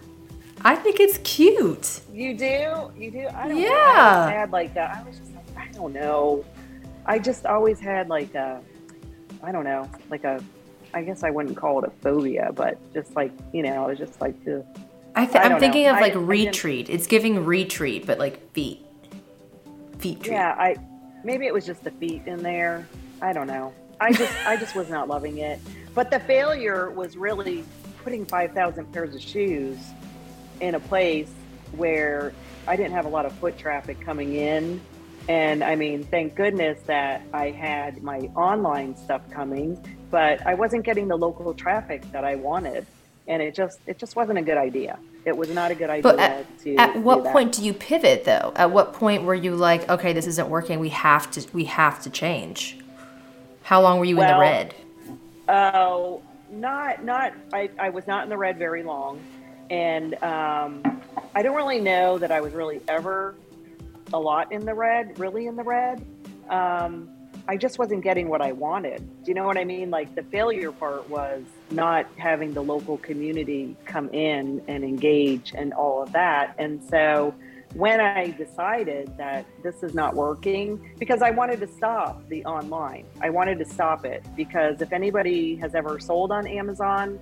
[0.64, 2.02] I think it's cute.
[2.12, 2.92] You do?
[2.96, 3.28] You do?
[3.34, 3.70] I don't yeah.
[3.70, 3.74] know.
[3.74, 4.96] I had like that.
[4.98, 6.46] I was just like, I don't know.
[7.06, 8.62] I just always had like a,
[9.42, 10.44] I don't know, like a,
[10.94, 13.98] I guess I wouldn't call it a phobia, but just like you know, it was
[13.98, 14.66] just like the.
[15.16, 15.96] I th- I I'm thinking know.
[15.96, 16.90] of like I- I retreat.
[16.90, 18.86] It's giving retreat, but like feet.
[20.00, 20.34] Feet treat.
[20.34, 20.76] Yeah, I
[21.24, 22.88] maybe it was just the feet in there.
[23.22, 23.74] I don't know.
[24.00, 25.60] I just I just was not loving it.
[25.94, 27.66] But the failure was really
[28.04, 29.78] putting 5,000 pairs of shoes
[30.62, 31.32] in a place
[31.76, 32.34] where
[32.68, 34.82] I didn't have a lot of foot traffic coming in.
[35.28, 39.78] And I mean, thank goodness that I had my online stuff coming,
[40.12, 42.86] but I wasn't getting the local traffic that I wanted.
[43.28, 45.00] And it just it just wasn't a good idea.
[45.26, 47.32] It was not a good idea But at, to at do what that.
[47.32, 48.52] point do you pivot though?
[48.56, 50.80] At what point were you like, okay, this isn't working.
[50.80, 52.78] We have to we have to change.
[53.64, 54.76] How long were you in the red?
[55.48, 56.22] Oh,
[56.52, 57.34] not not.
[57.54, 59.22] I, I was not in the red very long,
[59.70, 61.02] and um,
[61.36, 63.36] I don't really know that I was really ever
[64.14, 65.18] a lot in the red.
[65.20, 66.04] Really in the red.
[66.50, 67.10] Um,
[67.52, 69.00] I just wasn't getting what I wanted.
[69.26, 69.90] Do you know what I mean?
[69.90, 75.74] Like the failure part was not having the local community come in and engage and
[75.74, 76.56] all of that.
[76.58, 77.36] And so
[77.74, 83.04] when I decided that this is not working, because I wanted to stop the online,
[83.20, 87.20] I wanted to stop it because if anybody has ever sold on Amazon,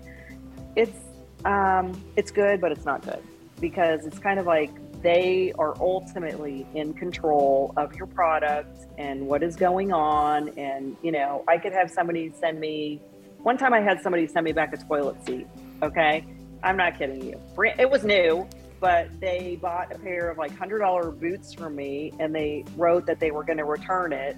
[0.76, 1.00] it's
[1.44, 3.24] um, it's good, but it's not good
[3.60, 4.70] because it's kind of like
[5.02, 10.50] they are ultimately in control of your product and what is going on.
[10.58, 13.02] And you know, I could have somebody send me.
[13.44, 15.48] One time, I had somebody send me back a toilet seat.
[15.82, 16.26] Okay,
[16.64, 17.40] I'm not kidding you.
[17.78, 18.48] It was new,
[18.80, 23.06] but they bought a pair of like hundred dollar boots from me, and they wrote
[23.06, 24.36] that they were going to return it.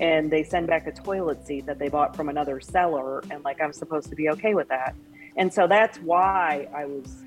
[0.00, 3.60] And they send back a toilet seat that they bought from another seller, and like
[3.60, 4.94] I'm supposed to be okay with that.
[5.36, 7.22] And so that's why I was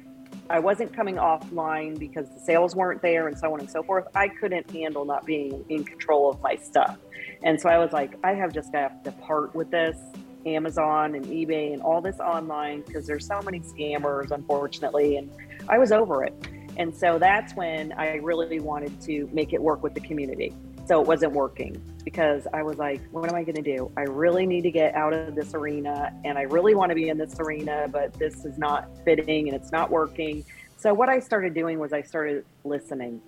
[0.49, 4.05] I wasn't coming offline because the sales weren't there and so on and so forth.
[4.15, 6.97] I couldn't handle not being in control of my stuff.
[7.43, 9.97] And so I was like, I have just got to part with this
[10.45, 15.17] Amazon and eBay and all this online because there's so many scammers, unfortunately.
[15.17, 15.31] And
[15.69, 16.33] I was over it.
[16.77, 20.53] And so that's when I really wanted to make it work with the community.
[20.85, 23.91] So it wasn't working because I was like, what am I going to do?
[23.95, 27.07] I really need to get out of this arena and I really want to be
[27.07, 30.43] in this arena, but this is not fitting and it's not working.
[30.77, 33.21] So what I started doing was I started listening.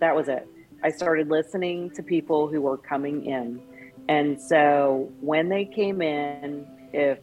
[0.00, 0.48] That was it.
[0.82, 3.60] I started listening to people who were coming in.
[4.08, 7.18] And so when they came in, if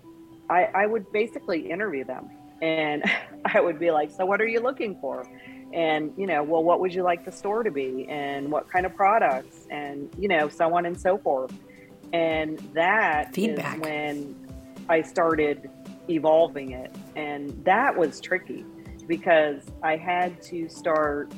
[0.49, 2.29] I, I would basically interview them
[2.61, 3.03] and
[3.45, 5.27] I would be like, so what are you looking for?
[5.73, 8.07] And you know well what would you like the store to be?
[8.09, 9.67] And what kind of products?
[9.69, 11.53] And you know so on and so forth.
[12.13, 13.81] And that Feedback.
[13.81, 14.35] when
[14.89, 15.69] i started
[16.09, 16.93] evolving it.
[17.15, 18.65] And that was tricky
[19.07, 21.31] because i had to start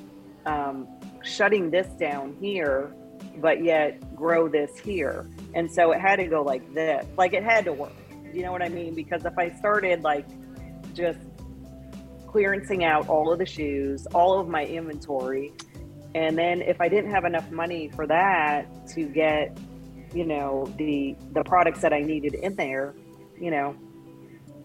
[0.46, 0.88] um,
[1.24, 2.94] shutting this down here
[3.38, 5.28] but yet grow this here.
[5.54, 7.06] And so it had to go like this.
[7.18, 7.94] Like it had to work.
[8.34, 8.96] You know what i mean?
[8.96, 10.26] Because if i started like
[10.94, 11.20] just
[12.34, 15.54] clearancing out all of the shoes, all of my inventory.
[16.16, 19.58] And then if I didn't have enough money for that to get,
[20.14, 22.94] you know, the the products that I needed in there,
[23.40, 23.76] you know.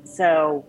[0.05, 0.67] So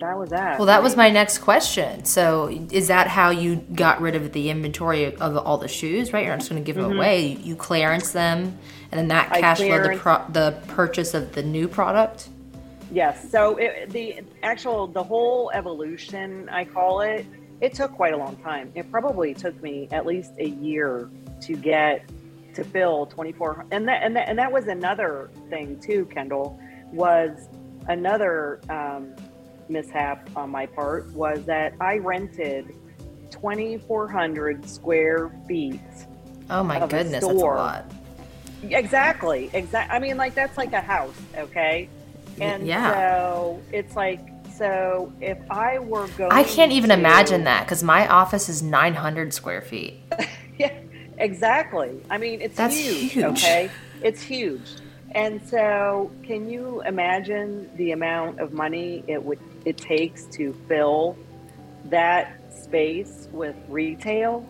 [0.00, 0.58] that was that.
[0.58, 2.04] Well, that was my next question.
[2.04, 6.12] So, is that how you got rid of the inventory of all the shoes?
[6.12, 7.26] Right, you're not just going to give them away.
[7.26, 8.58] You, you clearance them,
[8.90, 9.40] and then that Mm-hmm.
[9.40, 12.28] Cash flow the pro- the purchase of the new product.
[12.90, 13.30] Yes.
[13.30, 17.26] So it, the actual, the whole evolution, I call it,
[17.60, 18.70] it took quite a long time.
[18.74, 21.10] It probably took me at least a year
[21.42, 22.04] to get
[22.54, 23.66] to fill 24.
[23.70, 26.58] And that, and that, and that was another thing too, Kendall,
[26.92, 27.48] was
[27.88, 29.14] another um,
[29.68, 32.74] mishap on my part was that I rented
[33.30, 35.80] 2,400 square feet
[36.50, 37.90] Oh my goodness, that's a lot.
[38.62, 39.50] Exactly.
[39.52, 39.92] Exact.
[39.92, 41.88] I mean, like that's like a house, okay?
[42.40, 42.92] And Yeah.
[42.92, 44.20] so it's like,
[44.56, 48.62] so if I were going, I can't even to- imagine that because my office is
[48.62, 50.00] 900 square feet.
[50.56, 50.70] Yeah,
[51.18, 52.00] exactly.
[52.08, 53.24] I mean, it's That's huge, huge.
[53.24, 53.68] Okay,
[54.02, 54.60] it's huge.
[55.10, 61.16] And so, can you imagine the amount of money it would it takes to fill
[61.86, 64.46] that space with retail?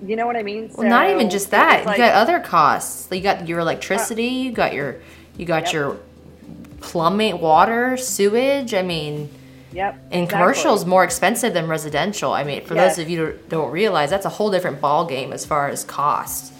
[0.00, 0.70] You know what I mean?
[0.76, 1.84] Well, not even just that.
[1.84, 3.08] like- you got other costs.
[3.10, 4.26] You got your electricity.
[4.26, 4.96] you got your
[5.36, 5.72] you got Yep.
[5.72, 5.96] your
[6.80, 8.74] plumbing, water, sewage.
[8.74, 9.30] I mean,
[9.72, 9.98] Yep.
[10.10, 10.72] and exactly.
[10.72, 12.32] is more expensive than residential.
[12.32, 12.96] I mean, for Yes.
[12.96, 15.84] those of you who don't realize, that's a whole different ball game as far as
[15.84, 16.52] cost.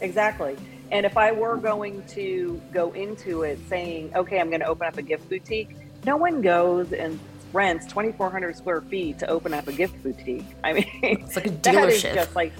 [0.00, 0.56] Exactly.
[0.92, 4.86] And if I were going to go into it saying, okay, I'm going to open
[4.86, 5.70] up a gift boutique,
[6.04, 7.18] no one goes and
[7.52, 10.44] rents 2,400 square feet to open up a gift boutique.
[10.62, 12.14] I mean, it's like a that is dealership.
[12.14, 12.52] just like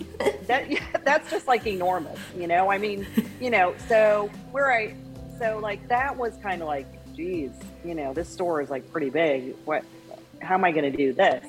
[0.46, 0.64] that.
[1.04, 2.70] That's just like enormous, you know.
[2.70, 3.06] I mean,
[3.40, 4.94] you know, so where I,
[5.38, 7.50] so like that was kind of like, geez,
[7.84, 9.54] you know, this store is like pretty big.
[9.64, 9.84] What,
[10.40, 11.44] how am I going to do this?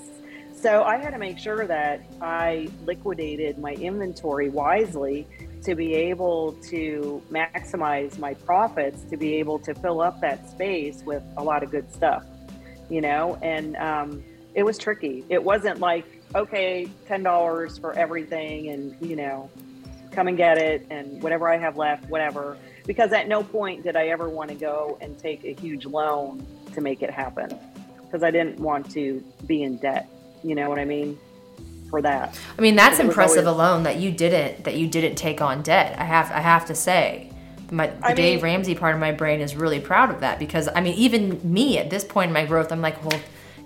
[0.59, 5.27] So I had to make sure that I liquidated my inventory wisely
[5.63, 11.03] to be able to maximize my profits, to be able to fill up that space
[11.05, 12.23] with a lot of good stuff,
[12.89, 13.37] you know?
[13.43, 14.23] And um,
[14.55, 15.23] it was tricky.
[15.29, 19.51] It wasn't like, okay, $10 for everything and, you know,
[20.11, 22.57] come and get it and whatever I have left, whatever.
[22.87, 26.47] Because at no point did I ever want to go and take a huge loan
[26.73, 27.59] to make it happen
[28.03, 30.09] because I didn't want to be in debt.
[30.43, 31.19] You know what I mean?
[31.89, 32.37] For that.
[32.57, 35.97] I mean, that's impressive always, alone that you didn't that you didn't take on debt.
[35.99, 37.31] I have I have to say.
[37.69, 40.39] My, the I Dave mean, Ramsey part of my brain is really proud of that
[40.39, 43.19] because I mean, even me at this point in my growth, I'm like, well,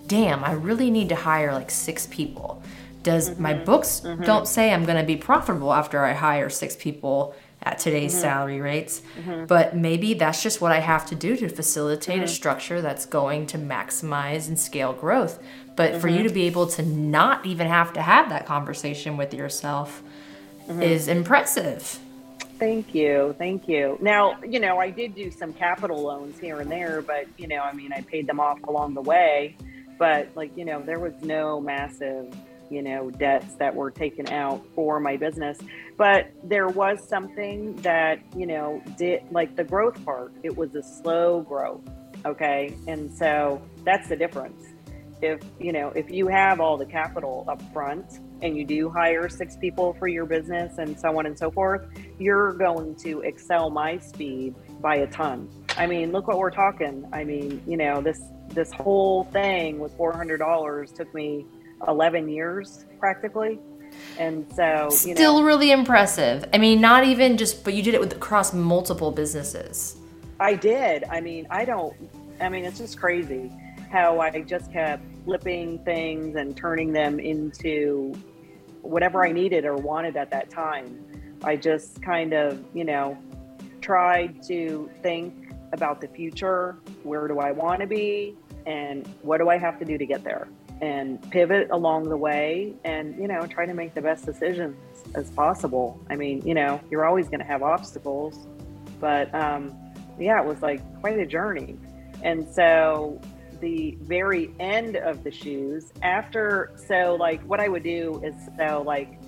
[0.07, 2.63] damn, I really need to hire like six people.
[3.03, 4.23] Does mm-hmm, my books mm-hmm.
[4.23, 8.21] don't say I'm going to be profitable after I hire six people at today's mm-hmm.
[8.21, 9.01] salary rates.
[9.19, 9.45] Mm-hmm.
[9.45, 12.25] But maybe that's just what I have to do to facilitate mm-hmm.
[12.25, 15.41] a structure that's going to maximize and scale growth.
[15.75, 16.27] But for you mm-hmm.
[16.27, 20.03] to be able to not even have to have that conversation with yourself
[20.67, 20.81] mm-hmm.
[20.81, 21.99] is impressive.
[22.59, 23.35] Thank you.
[23.39, 23.97] Thank you.
[24.01, 27.61] Now, you know, I did do some capital loans here and there, but, you know,
[27.61, 29.55] I mean, I paid them off along the way.
[29.97, 32.35] But, like, you know, there was no massive
[32.71, 35.59] you know, debts that were taken out for my business.
[35.97, 40.81] But there was something that, you know, did like the growth part, it was a
[40.81, 41.83] slow growth.
[42.25, 42.73] Okay.
[42.87, 44.63] And so that's the difference.
[45.21, 49.29] If, you know, if you have all the capital up front and you do hire
[49.29, 51.85] six people for your business and so on and so forth,
[52.17, 55.47] you're going to excel my speed by a ton.
[55.77, 57.07] I mean, look what we're talking.
[57.13, 58.19] I mean, you know, this
[58.49, 61.45] this whole thing with $400 took me
[61.87, 63.59] 11 years practically.
[64.17, 66.45] And so, you still know, really impressive.
[66.53, 69.97] I mean, not even just, but you did it with across multiple businesses.
[70.39, 71.03] I did.
[71.05, 71.95] I mean, I don't,
[72.39, 73.51] I mean, it's just crazy
[73.91, 78.13] how I just kept flipping things and turning them into
[78.81, 81.05] whatever I needed or wanted at that time.
[81.43, 83.17] I just kind of, you know,
[83.81, 86.77] tried to think about the future.
[87.03, 88.35] Where do I want to be?
[88.65, 90.47] And what do I have to do to get there?
[90.81, 94.75] And pivot along the way and you know try to make the best decisions
[95.15, 96.01] as possible.
[96.09, 98.47] I mean you know you're always going to have obstacles
[98.99, 99.75] but um,
[100.19, 101.77] yeah it was like quite a journey.
[102.23, 103.19] And so
[103.61, 108.83] the very end of the shoes after so like what i would do is so
[108.85, 109.19] like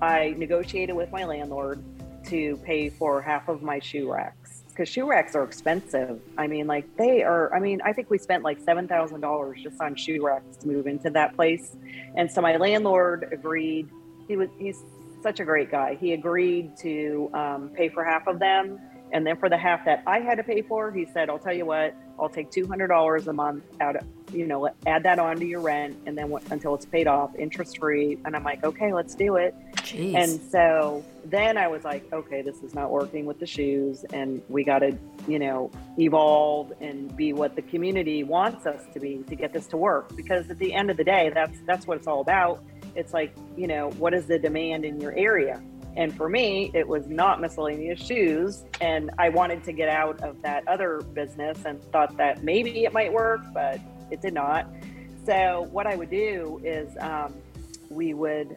[0.00, 1.84] i negotiated with my landlord
[2.24, 4.34] to pay for half of my shoe rack
[4.72, 6.20] because shoe racks are expensive.
[6.38, 7.54] I mean, like they are.
[7.54, 10.68] I mean, I think we spent like seven thousand dollars just on shoe racks to
[10.68, 11.76] move into that place.
[12.16, 13.88] And so my landlord agreed.
[14.28, 14.82] He was he's
[15.22, 15.96] such a great guy.
[16.00, 18.80] He agreed to um, pay for half of them,
[19.12, 21.54] and then for the half that I had to pay for, he said, "I'll tell
[21.54, 25.18] you what, I'll take two hundred dollars a month out of you know, add that
[25.18, 28.44] on to your rent, and then w- until it's paid off, interest free." And I'm
[28.44, 30.14] like, "Okay, let's do it." Jeez.
[30.14, 34.42] And so then I was like, "Okay, this is not working with the shoes, and
[34.48, 34.96] we got to,
[35.28, 39.66] you know, evolve and be what the community wants us to be to get this
[39.68, 42.62] to work." Because at the end of the day, that's that's what it's all about.
[42.94, 45.62] It's like, you know, what is the demand in your area?
[45.96, 48.64] And for me, it was not miscellaneous shoes.
[48.80, 52.92] And I wanted to get out of that other business and thought that maybe it
[52.92, 53.80] might work, but
[54.10, 54.66] it did not.
[55.24, 57.34] So, what I would do is um,
[57.90, 58.56] we would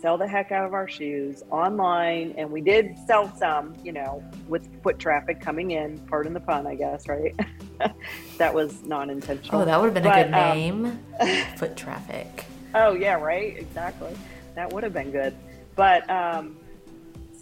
[0.00, 2.34] sell the heck out of our shoes online.
[2.38, 6.66] And we did sell some, you know, with foot traffic coming in, pardon the pun,
[6.66, 7.34] I guess, right?
[8.38, 9.62] that was non intentional.
[9.62, 11.04] Oh, that would have been but, a good um, name.
[11.56, 12.46] foot traffic.
[12.74, 13.56] Oh, yeah, right?
[13.56, 14.16] Exactly.
[14.54, 15.34] That would have been good.
[15.76, 16.56] But um,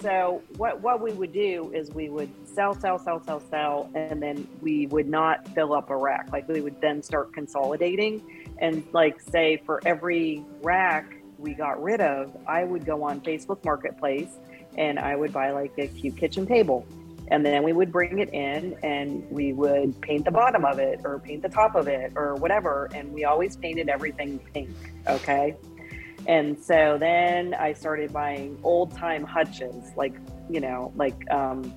[0.00, 4.22] so what what we would do is we would sell, sell, sell, sell, sell, and
[4.22, 6.28] then we would not fill up a rack.
[6.32, 8.22] Like we would then start consolidating,
[8.58, 13.64] and like say for every rack we got rid of, I would go on Facebook
[13.64, 14.38] Marketplace
[14.76, 16.86] and I would buy like a cute kitchen table.
[17.30, 21.00] And then we would bring it in and we would paint the bottom of it
[21.04, 22.88] or paint the top of it or whatever.
[22.94, 24.70] And we always painted everything pink.
[25.06, 25.54] Okay.
[26.28, 30.14] And so then I started buying old time hutches, like,
[30.50, 31.74] you know, like um,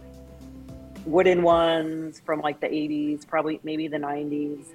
[1.05, 4.65] wooden ones from like the 80s, probably maybe the 90s.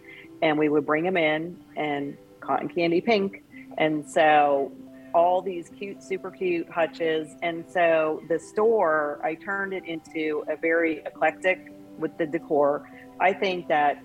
[0.40, 3.44] And we would bring them in and cotton candy pink.
[3.76, 4.72] And so
[5.14, 7.28] all these cute, super cute hutches.
[7.42, 12.90] And so the store, I turned it into a very eclectic with the decor.
[13.20, 14.02] I think that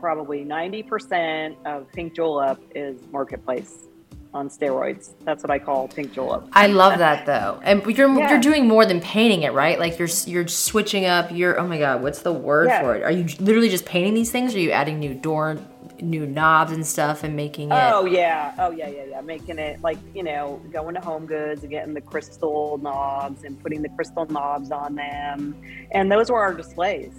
[0.00, 3.87] probably 90% of Pink Julep is marketplace
[4.34, 5.10] on steroids.
[5.24, 6.48] That's what I call Pink Julep.
[6.52, 8.30] I love that though, and you're Yeah.
[8.30, 9.78] you're doing more than painting it, right?
[9.78, 11.30] Like you're you're switching up.
[11.32, 12.80] You're oh my god, what's the word Yeah.
[12.82, 13.02] for it?
[13.02, 14.54] Are you literally just painting these things?
[14.54, 15.56] Or are you adding new door,
[16.00, 17.74] new knobs and stuff, and making it?
[17.92, 19.20] Oh yeah, oh yeah, yeah, yeah.
[19.22, 23.60] Making it like you know, going to Home Goods and getting the crystal knobs and
[23.62, 25.56] putting the crystal knobs on them,
[25.92, 27.12] and those were our displays.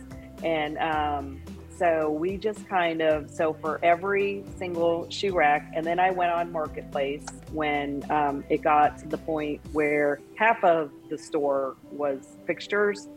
[0.44, 1.42] And um,
[1.80, 6.30] so we just kind of so for every single shoe rack, and then I went
[6.30, 12.36] on Marketplace when um, it got to the point where half of the store was
[12.46, 13.08] fixtures.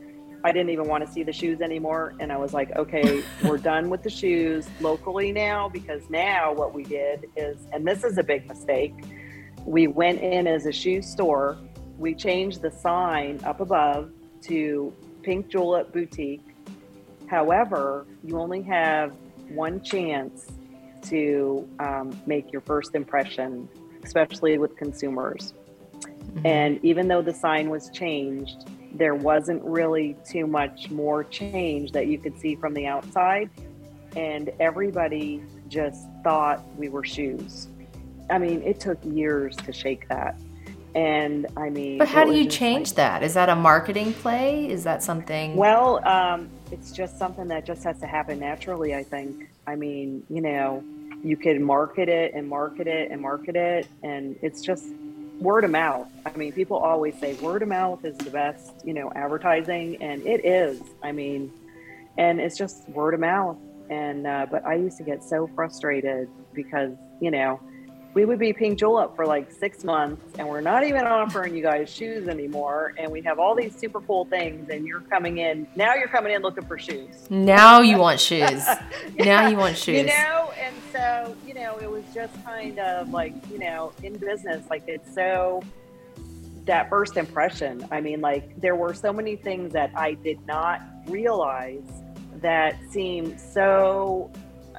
[0.45, 2.15] I didn't even want to see the shoes anymore.
[2.21, 6.73] And I was like, okay, we're done with the shoes locally now because now what
[6.73, 8.95] we did is, and this is a big mistake,
[9.67, 11.59] we went in as a shoe store.
[11.99, 14.93] We changed the sign up above to
[15.23, 16.52] Pink Julep Boutique.
[17.33, 19.15] However, you only have
[19.49, 20.49] one chance
[21.05, 23.71] to um, make your first impression,
[24.05, 25.55] especially with consumers.
[26.45, 32.07] And even though the sign was changed, there wasn't really too much more change that
[32.07, 33.49] you could see from the outside.
[34.15, 37.69] And everybody just thought we were shoes.
[38.29, 40.39] I mean, it took years to shake that.
[40.95, 43.23] And I mean, But how do you change like- that?
[43.23, 44.69] Is that a marketing play?
[44.69, 45.57] Is that something?
[45.57, 49.49] well, um, it's just something that just has to happen naturally, I think.
[49.67, 50.83] I mean, you know,
[51.23, 54.87] you can market it and market it and market it, and it's just
[55.41, 56.09] word of mouth.
[56.27, 60.25] I mean, people always say word of mouth is the best, you know, advertising, and
[60.27, 60.81] it is.
[61.03, 61.53] I mean,
[62.19, 63.57] and it's just word of mouth.
[63.91, 67.61] And, uh, but I used to get so frustrated because, you know,
[68.15, 71.63] we would be pink up for like six months and we're not even offering you
[71.63, 75.67] guys shoes anymore and we have all these super cool things and you're coming in
[75.77, 78.65] now you're coming in looking for shoes now you want shoes.
[79.19, 79.99] Now you want shoes.
[79.99, 84.17] you know and so you know it was just kind of like you know in
[84.17, 85.63] business like it's so
[86.65, 90.81] that first impression i mean like there were so many things that i did not
[91.07, 91.83] realize
[92.41, 94.31] that seemed so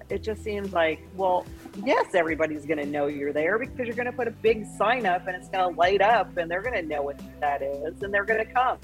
[0.09, 1.45] it just seems like well
[1.83, 5.05] yes everybody's going to know you're there because you're going to put a big sign
[5.05, 8.01] up and it's going to light up and they're going to know what that is
[8.03, 8.77] and they're going to come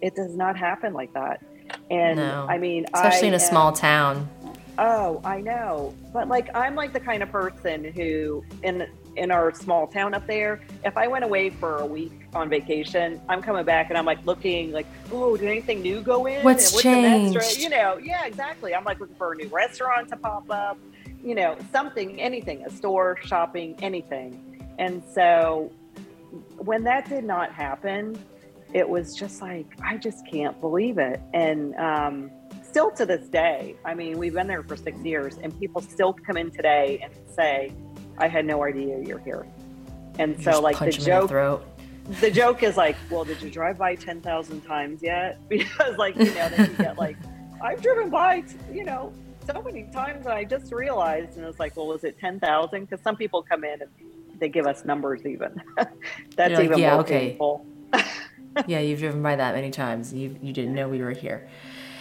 [0.00, 1.42] it does not happen like that
[1.90, 2.46] and No.
[2.48, 4.28] i mean Especially I in a am- small town.
[4.76, 5.94] Oh, I know.
[6.12, 8.84] But like I'm like the kind of person who in
[9.14, 13.20] in our small town up there, if I went away for a week on vacation,
[13.28, 16.42] I'm coming back and I'm like looking like, oh, did anything new go in?
[16.42, 17.36] What's the changed?
[17.36, 18.74] re-" You know, yeah, exactly.
[18.74, 20.76] I'm like looking for a new restaurant to pop up,
[21.24, 24.62] you know, something, anything, a store, shopping, anything.
[24.78, 25.72] And so
[26.58, 28.18] when that did not happen,
[28.72, 31.20] it was just like I just can't believe it.
[31.32, 32.30] And um,
[32.62, 36.12] still to this day, I mean, we've been there for six years, and people still
[36.12, 37.72] come in today and say,
[38.18, 39.46] "I had no idea you're here."
[40.18, 41.28] And You so, like the punch 'em the joke,
[42.20, 46.16] the joke is like, "Well, did you drive by ten thousand times yet?" Because, like,
[46.16, 47.16] you know, then you get like,
[47.62, 49.12] "I've driven by, t- you know."
[49.46, 52.82] So many times, and I just realized, and it's like, well, was it ten thousand?
[52.82, 53.90] Because some people come in and
[54.38, 55.60] they give us numbers, even.
[56.36, 57.66] That's like, even "Yeah, more okay." painful.
[58.66, 60.12] yeah, you've driven by that many times.
[60.12, 61.48] You you didn't know we were here.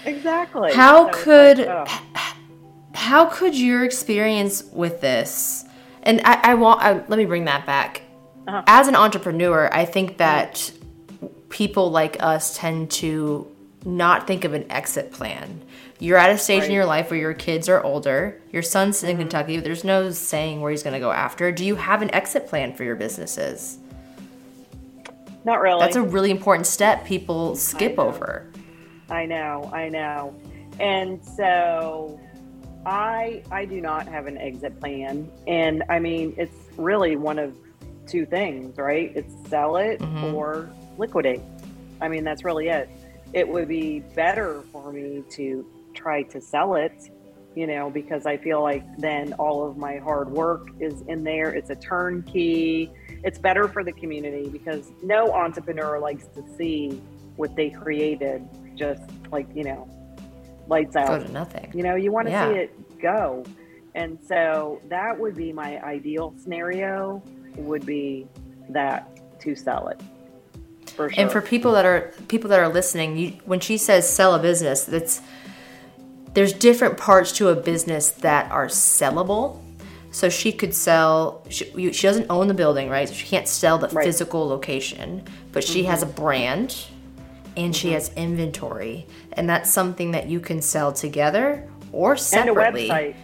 [0.06, 0.74] Exactly.
[0.74, 2.36] How So could like, oh.
[2.94, 5.66] how could your experience with this
[6.04, 8.02] and I, I want I, let me bring that back.
[8.48, 8.62] Uh-huh.
[8.68, 10.72] As an entrepreneur, I think that
[11.50, 13.50] people like us tend to
[13.86, 15.62] not think of an exit plan.
[16.00, 16.66] You're at a stage in Right.
[16.68, 16.74] Mm-hmm.
[16.76, 18.41] your life where your kids are older.
[18.52, 19.58] Your son's in Kentucky.
[19.58, 21.52] But there's no saying where he's going to go after.
[21.52, 23.78] Do you have an exit plan for your businesses?
[25.46, 25.80] Not really.
[25.82, 28.08] That's a really important step people skip know.
[28.08, 28.48] over.
[29.10, 30.36] I know, I know.
[30.80, 32.20] And so
[32.86, 35.30] I I do not have an exit plan.
[35.48, 37.54] And I mean, it's really one of
[38.08, 39.12] two things, right?
[39.16, 40.34] It's sell it Mhm.
[40.34, 41.41] or liquidate.
[42.02, 42.89] I mean, that's really it.
[43.34, 47.10] It would be better for me to try to sell it,
[47.56, 51.54] you know, because I feel like then all of my hard work is in there.
[51.54, 52.91] It's a turnkey.
[53.24, 57.02] It's better for the community because no entrepreneur likes to see
[57.36, 59.88] what they created just like, you know,
[60.68, 61.08] lights out.
[61.08, 61.72] Go to nothing.
[61.74, 62.52] You know, you want to Yeah.
[62.52, 63.44] see it go.
[63.96, 67.22] And so that would be my ideal scenario
[67.58, 68.28] would be
[68.70, 70.02] that to sell it.
[70.96, 71.22] For sure.
[71.22, 74.39] And for people that are people that are listening, you, when she says sell a
[74.39, 75.22] business, that's
[76.34, 79.60] there's different parts to a business that are sellable.
[80.12, 81.44] So she could sell.
[81.50, 83.10] She, you- she doesn't own the building, right?
[83.10, 83.96] So she can't sell the Right.
[83.96, 84.04] Mm-hmm.
[84.06, 86.86] physical location, but she has a brand,
[87.58, 92.90] and she has inventory, and that's something that you can sell together, or separately.
[92.92, 93.16] And a website.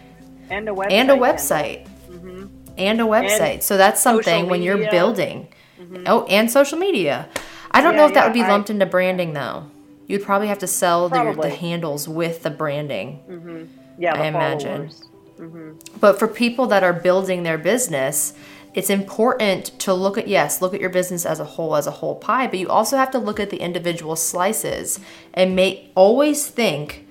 [0.50, 0.90] And a website.
[0.90, 1.86] And a website.
[2.10, 2.46] Mm-hmm.
[2.76, 3.52] And a website.
[3.54, 5.46] And so that's something when you're building.
[5.80, 6.04] Mm-hmm.
[6.06, 7.28] Oh, and social media.
[7.70, 9.69] I don't yeah, know if that would be lumped I, into branding though.
[10.10, 13.22] You'd probably have to sell the, the, handles with the branding.
[13.28, 13.64] Mm-hmm.
[13.96, 14.90] Yeah, I imagine.
[15.38, 15.98] Mm-hmm.
[16.00, 18.34] But for people that are building their business,
[18.74, 21.90] it's important to look at yes look at your business as a whole as a
[21.90, 25.00] whole pie but you also have to look at the individual slices
[25.34, 27.06] and make always think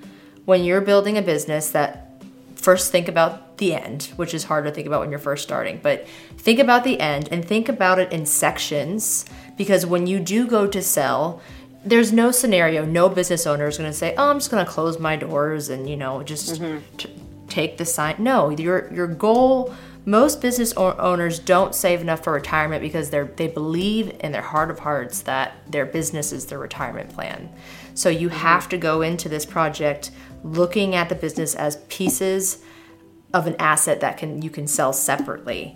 [0.45, 2.23] when you're building a business that
[2.55, 5.79] first think about the end which is hard to think about when you're first starting
[5.83, 9.25] but think about the end and think about it in sections
[9.57, 11.41] because when you do go to sell
[11.85, 14.71] there's no scenario no business owner is going to say oh i'm just going to
[14.71, 16.79] close my doors and you know just mm-hmm.
[16.97, 17.13] t-
[17.47, 19.73] take the sign no your your goal
[20.09, 24.71] most business owners don't save enough for retirement because they they believe in their heart
[24.71, 27.49] of hearts that their business is their retirement plan.
[27.93, 28.37] So you mm-hmm.
[28.37, 30.11] have to go into this project
[30.43, 32.63] looking at the business as pieces
[33.33, 35.75] of an asset that can you can sell separately.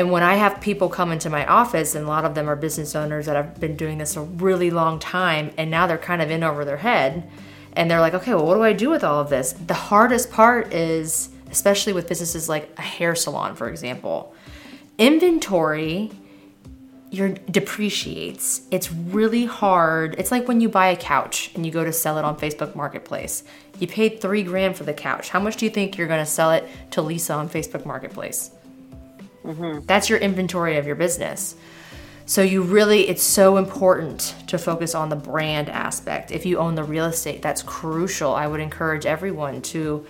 [0.00, 2.56] And when I have people come into my office, and a lot of them are
[2.56, 6.22] business owners that have been doing this a really long time, and now they're kind
[6.22, 7.30] of in over their head,
[7.74, 9.52] and they're like, okay, well, what do I do with all of this?
[9.52, 14.34] The hardest part is especially with businesses like a hair salon, for example.
[14.96, 16.10] Inventory
[17.10, 18.62] your depreciates.
[18.70, 20.14] It's really hard.
[20.16, 22.74] It's like when you buy a couch and you go to sell it on Facebook
[22.74, 23.44] Marketplace.
[23.78, 25.28] You paid three grand for the couch.
[25.28, 28.52] How much do you think you're going to sell it to Lisa on Facebook Marketplace?
[29.44, 29.86] Mm-hmm.
[29.86, 31.56] That's your inventory of your business.
[32.26, 36.30] So you really, it's so important to focus on the brand aspect.
[36.30, 38.34] If you own the real estate, that's crucial.
[38.34, 40.06] I would encourage everyone to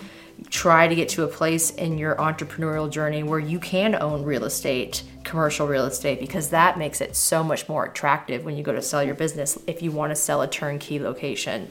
[0.51, 4.45] try to get to a place in your entrepreneurial journey where you can own real
[4.45, 8.73] estate, commercial real estate, because that makes it so much more attractive when you go
[8.73, 11.71] to sell your business if you want to sell a turnkey location.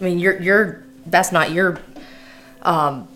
[0.00, 1.80] I mean, you're, you're that's not your
[2.62, 3.08] um,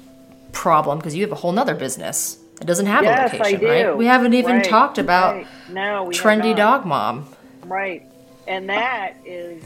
[0.57, 2.38] problem because you have a whole nother business.
[2.61, 3.96] It doesn't have yes, a location, right?
[3.96, 4.64] We haven't even right.
[4.64, 5.46] talked about right.
[5.68, 7.28] no, trendy dog mom.
[7.66, 8.11] Right.
[8.48, 9.62] And that is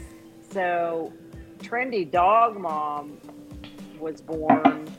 [0.51, 1.13] so
[1.59, 3.17] trendy dog mom
[3.99, 4.91] was born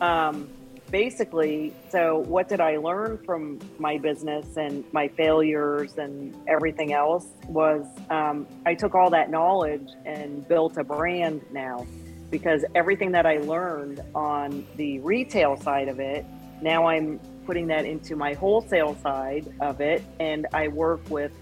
[0.00, 0.48] um,
[0.90, 7.26] basically so what did i learn from my business and my failures and everything else
[7.46, 11.86] was um, i took all that knowledge and built a brand now
[12.30, 16.24] because everything that i learned on the retail side of it
[16.62, 21.32] now i'm putting that into my wholesale side of it and i work with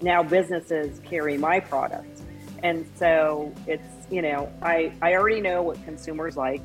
[0.00, 2.20] now businesses carry my product
[2.62, 6.60] and so it's you know, I, I already know what consumers like.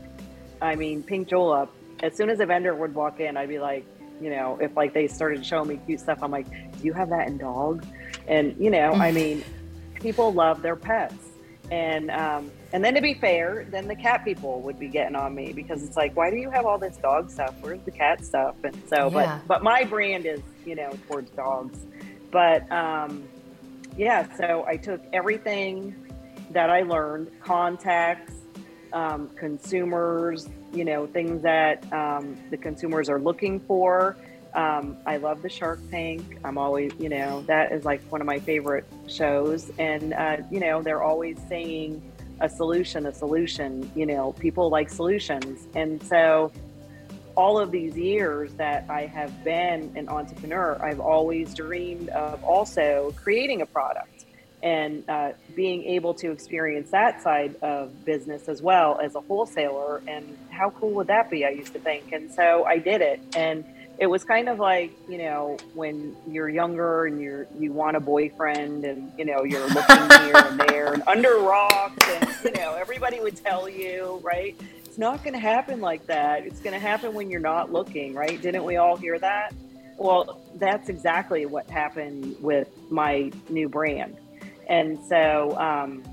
[0.61, 1.69] I mean, pink julep,
[2.03, 3.85] as soon as a vendor would walk in, I'd be like,
[4.19, 7.09] you know, if like they started showing me cute stuff, I'm like, do you have
[7.09, 7.85] that in dog?
[8.27, 9.15] And, you know, I mm.
[9.15, 9.43] mean,
[9.95, 11.26] people love their pets.
[11.69, 15.35] And, um, and then to be fair, then the cat people would be getting on
[15.35, 17.55] me because it's like, why do you have all this dog stuff?
[17.61, 18.55] Where's the cat stuff?
[18.63, 19.39] And so, yeah.
[19.39, 21.79] but, but my brand is, you know, towards dogs.
[22.31, 23.27] But, um,
[23.97, 25.95] yeah, so I took everything
[26.51, 28.33] that I learned contacts,
[28.93, 34.15] um, consumers, you know, things that um, the consumers are looking for.
[34.57, 36.39] Um, I love the Shark Tank.
[36.43, 39.71] I'm always, you know, that is like one of my favorite shows.
[39.77, 42.01] And, uh, you know, they're always saying
[42.41, 43.89] a solution, a solution.
[43.95, 45.67] You know, people like solutions.
[45.75, 46.51] And so,
[47.35, 53.13] all of these years that I have been an entrepreneur, I've always dreamed of also
[53.15, 54.25] creating a product
[54.63, 60.01] and uh, being able to experience that side of business as well as a wholesaler
[60.07, 63.21] and how cool would that be i used to think and so i did it
[63.35, 63.63] and
[63.99, 67.99] it was kind of like you know when you're younger and you're you want a
[67.99, 72.75] boyfriend and you know you're looking here and there and under rocks and you know
[72.75, 74.55] everybody would tell you right?
[74.85, 76.45] It's not going to happen like that.
[76.45, 78.41] It's going to happen when you're not looking right?
[78.41, 79.53] Didn't we all hear that?
[79.97, 84.17] Well that's exactly what happened with my new brand.
[84.67, 86.03] And so um,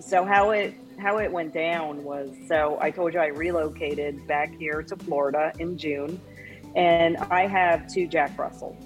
[0.00, 4.52] so how it how it went down was so I told you I relocated back
[4.58, 6.20] here to Florida in June,
[6.76, 8.76] and I have two Jack Russell,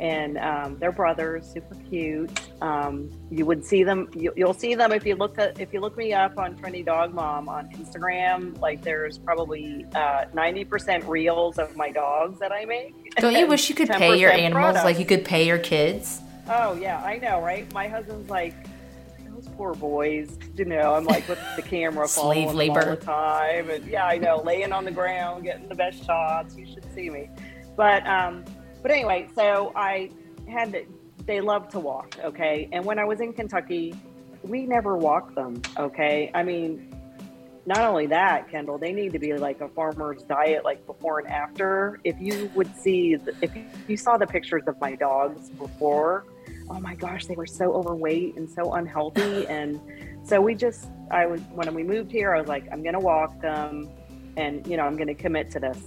[0.00, 2.30] and um, they're brothers, super cute.
[2.60, 5.80] Um, you would see them, you, will see them if you look at if you
[5.80, 8.58] look me up on Trendy Dog Mom on Instagram.
[8.60, 13.14] Like there's probably uh, ninety uh, percent reels of my dogs that I make.
[13.16, 16.20] Don't you wish you could pay your animals like you could pay your kids?
[16.48, 17.70] Oh yeah, I know, right?
[17.72, 18.54] My husband's like,
[19.56, 20.38] poor boys.
[20.56, 24.18] You know, I'm like with the camera slave labor all the time, and yeah, I
[24.18, 26.56] know, laying on the ground, getting the best shots.
[26.56, 27.30] You should see me.
[27.76, 28.44] But um,
[28.82, 30.10] but anyway, so I
[30.48, 30.84] had to,
[31.26, 32.68] they love to walk, okay.
[32.72, 33.94] And when I was in Kentucky,
[34.42, 36.30] we never walked them, okay.
[36.34, 36.94] I mean,
[37.66, 41.28] not only that, Kendall, they need to be like a farmer's diet, like before and
[41.28, 41.98] after.
[42.04, 43.50] If you would see, if
[43.88, 46.24] you saw the pictures of my dogs before,
[46.70, 49.46] oh my gosh, they were so overweight and so unhealthy.
[49.56, 49.80] And
[50.24, 53.00] so we just, I was, when we moved here, I was like, I'm going to
[53.00, 53.88] walk them
[54.36, 55.78] and, you know, I'm going to commit to this.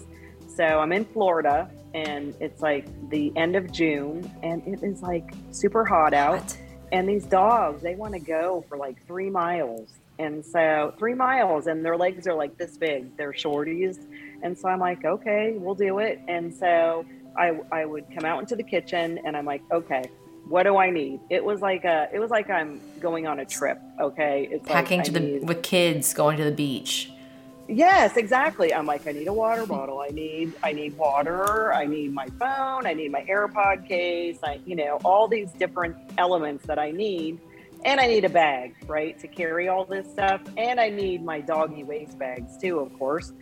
[0.56, 5.34] So I'm in Florida and it's like the end of June and it is like
[5.52, 6.40] super hot out.
[6.40, 6.58] Hot.
[6.92, 9.90] And these dogs, they want to go for like three miles.
[10.18, 13.16] And so three miles and their legs are like this big.
[13.16, 14.00] They're shorties.
[14.42, 16.20] And so I'm like, okay, we'll do it.
[16.28, 17.06] And so
[17.38, 20.04] I, I would come out into the kitchen and I'm like, okay,
[20.50, 21.20] what do I need?
[21.30, 23.80] It was like a, it was like I'm going on a trip.
[24.02, 24.50] Okay.
[24.52, 27.12] It's packing like to the, need, with kids going to the beach.
[27.68, 28.74] Yes, exactly.
[28.74, 30.00] I'm like, I need a water bottle.
[30.02, 31.72] I need, I need water.
[31.72, 32.88] I need my phone.
[32.88, 34.40] I need my AirPod case.
[34.44, 37.40] I, you know, all these different elements that I need,
[37.86, 40.42] and I need a bag, right, to carry all this stuff.
[40.58, 43.34] And I need my doggy waste bags too, of course.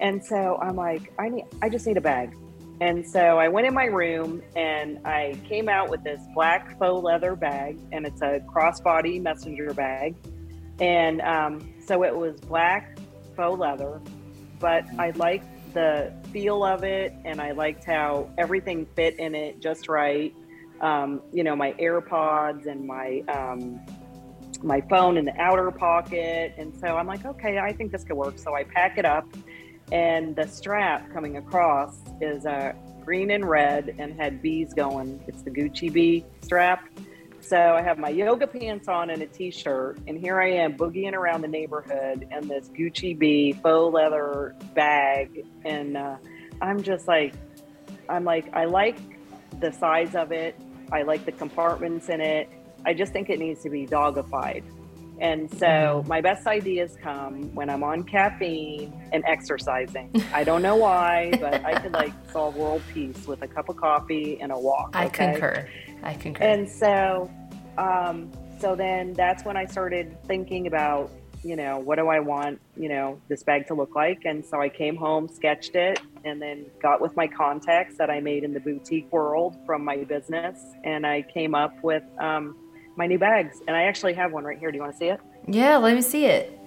[0.00, 2.34] And so I'm like, I need, I just need a bag.
[2.80, 7.02] And so I went in my room and I came out with this black faux
[7.02, 10.16] leather bag, and it's a crossbody messenger bag.
[10.80, 12.98] And um, so it was black
[13.36, 14.00] faux leather,
[14.58, 19.60] but I liked the feel of it and I liked how everything fit in it
[19.60, 20.34] just right.
[20.80, 23.80] Um, you know, my AirPods and my um,
[24.62, 26.54] my phone in the outer pocket.
[26.56, 28.38] And so I'm like, okay, I think this could work.
[28.38, 29.26] So I pack it up,
[29.92, 32.72] and the strap coming across is a uh,
[33.04, 35.22] green and red and had bees going.
[35.26, 36.88] It's the Gucci bee strap.
[37.40, 41.12] So I have my yoga pants on and a t-shirt, and here I am boogieing
[41.12, 46.16] around the neighborhood in this Gucci bee faux leather bag, and uh,
[46.62, 47.34] I'm just like,
[48.08, 48.96] I'm like, I like
[49.60, 50.58] the size of it.
[50.90, 52.48] I like the compartments in it.
[52.86, 54.64] I just think it needs to be dogified.
[55.20, 60.10] And so my best ideas come when I'm on caffeine and exercising.
[60.32, 63.76] I don't know why, but I could like solve world peace with a cup of
[63.76, 64.90] coffee and a walk.
[64.94, 65.68] I concur.
[66.02, 66.44] I concur.
[66.44, 67.30] And so,
[67.78, 71.10] um, so then that's when I started thinking about,
[71.42, 74.24] you know, what do I want, you know, this bag to look like?
[74.24, 78.20] And so I came home, sketched it, and then got with my contacts that I
[78.20, 82.56] made in the boutique world from my business, and I came up with um,
[82.96, 83.60] my new bags.
[83.66, 84.70] And I actually have one right here.
[84.70, 85.20] Do you want to see it?
[85.46, 86.58] Yeah, let me see it.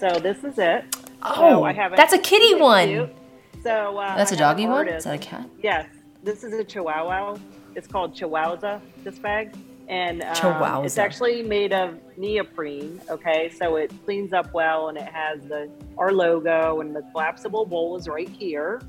[0.00, 0.96] So this is it.
[1.22, 1.96] Oh, so I have it.
[1.96, 2.88] that's a kitty one.
[2.88, 3.16] Cute.
[3.62, 4.88] So uh, that's a doggy one.
[4.88, 5.48] Is that a cat?
[5.62, 5.88] Yes,
[6.22, 7.36] this is a Chihuahua.
[7.74, 9.54] It's called Chihuahua, this bag.
[9.88, 13.00] And um, it's actually made of neoprene.
[13.08, 17.64] Okay, so it cleans up well, and it has the our logo and the collapsible
[17.64, 18.82] bowl is right here.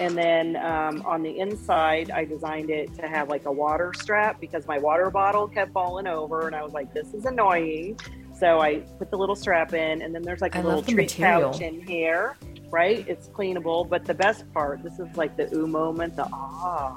[0.00, 4.40] And then um, on the inside, I designed it to have like a water strap
[4.40, 8.00] because my water bottle kept falling over, and I was like, "This is annoying."
[8.32, 11.14] So I put the little strap in, and then there's like a I little treat
[11.18, 12.38] pouch in here,
[12.70, 13.06] right?
[13.06, 13.86] It's cleanable.
[13.86, 16.96] But the best part, this is like the ooh moment, the ah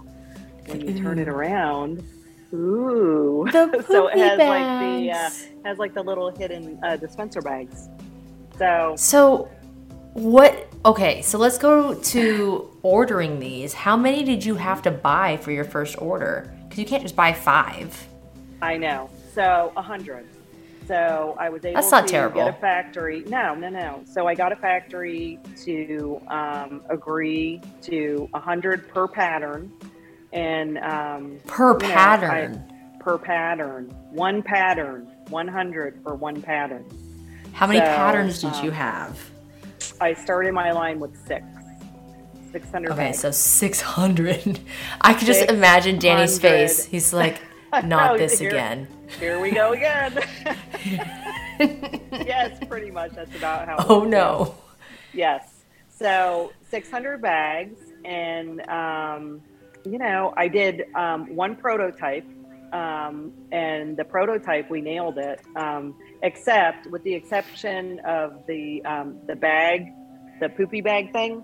[0.68, 2.04] when you turn it around.
[2.54, 3.46] Ooh.
[3.52, 4.48] The so it has bags.
[4.48, 7.90] like the uh, has like the little hidden uh, dispenser bags.
[8.58, 9.50] So So
[10.14, 13.74] what okay, so let's go to ordering these.
[13.74, 16.54] How many did you have to buy for your first order?
[16.64, 18.08] Because you can't just buy five.
[18.62, 19.10] I know.
[19.34, 20.26] So a hundred.
[20.88, 22.44] So I was able That's not to terrible.
[22.44, 23.24] get a factory.
[23.28, 24.04] No, no, no.
[24.06, 29.72] So I got a factory to um, agree to a hundred per pattern
[30.34, 32.52] and um, per pattern.
[32.54, 36.86] Know, I, per pattern, one pattern, one hundred for one pattern.
[37.54, 39.20] How many so, patterns did um, you have?
[40.00, 41.46] I started my line with six.
[42.52, 43.20] 600 okay bags.
[43.20, 44.60] so 600
[45.02, 46.86] i could just imagine danny's face.
[46.86, 47.42] He's like
[47.84, 48.88] not this here, again.
[49.20, 50.20] here we go again.
[52.12, 53.14] Yes pretty much.
[53.14, 54.56] That's about how oh no.
[55.14, 55.64] Yes.
[55.90, 59.42] So 600 bags and um,
[59.86, 62.26] you know, I did um, one prototype,
[62.72, 65.42] um, and the prototype we nailed it.
[66.24, 69.94] Except with the exception of the um, the bag,
[70.40, 71.44] the poopy bag thing.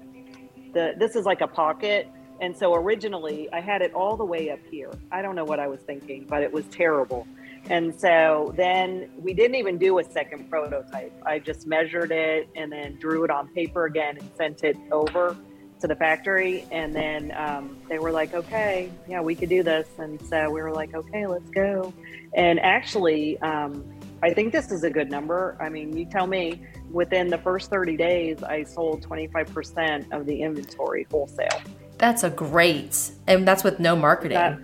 [0.74, 2.08] The this is like a pocket,
[2.40, 4.92] and so originally I had it all the way up here.
[5.12, 7.28] I don't know what I was thinking, but it was terrible.
[7.70, 11.12] And so then we didn't even do a second prototype.
[11.26, 15.36] I just measured it and then drew it on paper again and sent it over
[15.82, 19.88] to the factory and then um, they were like okay yeah we could do this
[19.98, 21.94] and so we were like okay let's go
[22.34, 23.84] and actually um,
[24.24, 26.62] i think this is a good number i mean you tell me
[26.92, 31.62] within the first 30 days i sold 25% of the inventory wholesale
[31.98, 34.60] that's a great and that's with no marketing that,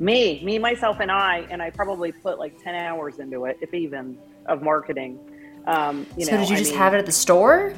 [0.00, 3.72] me me myself and i and i probably put like 10 hours into it if
[3.74, 5.18] even of marketing
[5.66, 7.74] Um, you so know, did you I just mean- have it at the store?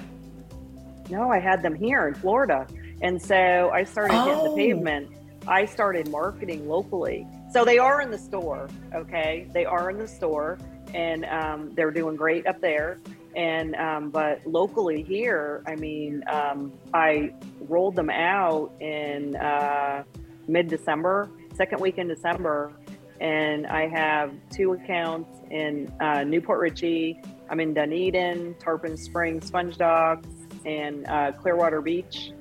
[1.11, 2.65] No, I had them here in Florida.
[3.03, 4.55] And so I started hitting the Oh.
[4.55, 5.09] pavement.
[5.49, 7.27] I started marketing locally.
[7.53, 9.49] So they are in the store, okay?
[9.53, 10.57] They are in the store
[10.95, 12.99] and um, they're doing great up there.
[13.37, 20.05] And um, but locally here, I mean, um, I rolled them out in uh,
[20.49, 22.73] mid December, second week in December.
[23.21, 27.21] And I have two accounts in uh, New Port Richey.
[27.51, 30.29] I'm in Dunedin, Tarpon Springs, Sponge Docks,
[30.65, 32.33] and uh, Clearwater Beach.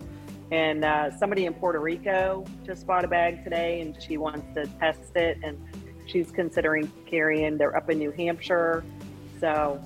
[0.51, 4.65] And uh, somebody in Puerto Rico just bought a bag today and she wants to
[4.79, 5.37] test it.
[5.43, 5.57] And
[6.07, 8.83] she's considering carrying, they're up in New Hampshire.
[9.39, 9.79] So,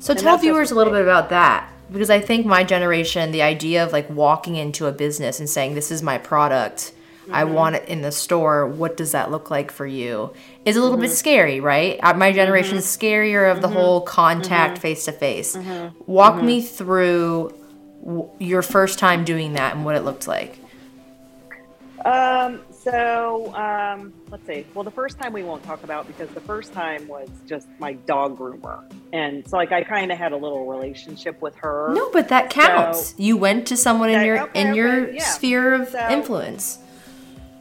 [0.00, 3.84] So tell viewers a little bit about that because I think my generation, the idea
[3.84, 6.92] of like walking into a business and saying, "This is my product,
[7.30, 7.54] I Mm-hmm.
[7.54, 10.32] want it in the store." What does that look like for you?
[10.64, 11.02] Is a little Mm-hmm.
[11.02, 11.98] bit scary, right?
[12.02, 15.54] Uh, My generation is scarier of the whole contact face to face.
[15.56, 16.02] Mm-hmm.
[16.06, 17.54] Walk me through
[18.04, 20.58] w- your first time doing that and what it looked like.
[22.04, 24.66] um, so um, let's see.
[24.74, 27.92] Well, the first time we won't talk about because the first time was just my
[27.92, 28.82] dog groomer.
[29.12, 31.92] And so, like, I kind of had a little relationship with her.
[31.94, 33.10] No, but that counts.
[33.10, 35.22] So- you went to someone in That- your okay, in okay, your yeah.
[35.22, 36.78] sphere of So- influence.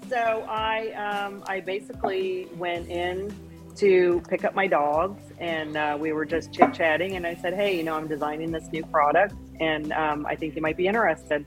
[0.10, 3.34] So I um, I basically went in
[3.78, 7.16] to pick up my dogs, and uh, we were just chit chatting.
[7.16, 10.56] And I said, "Hey, you know, I'm designing this new product, and um, I think
[10.56, 11.46] you might be interested."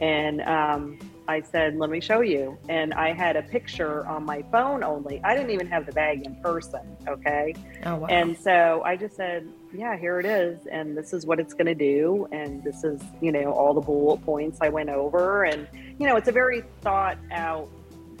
[0.00, 0.98] And um,
[1.28, 5.20] I said, "Let me show you." And I had a picture on my phone only.
[5.24, 6.80] I didn't even have the bag in person.
[7.08, 7.54] Okay.
[7.84, 8.06] Oh wow.
[8.06, 10.66] And so I just said, yeah, here it is.
[10.66, 12.26] And this is what it's going to do.
[12.32, 15.44] And this is, you know, all the bullet points I went over.
[15.44, 17.68] And, you know, it's a very thought out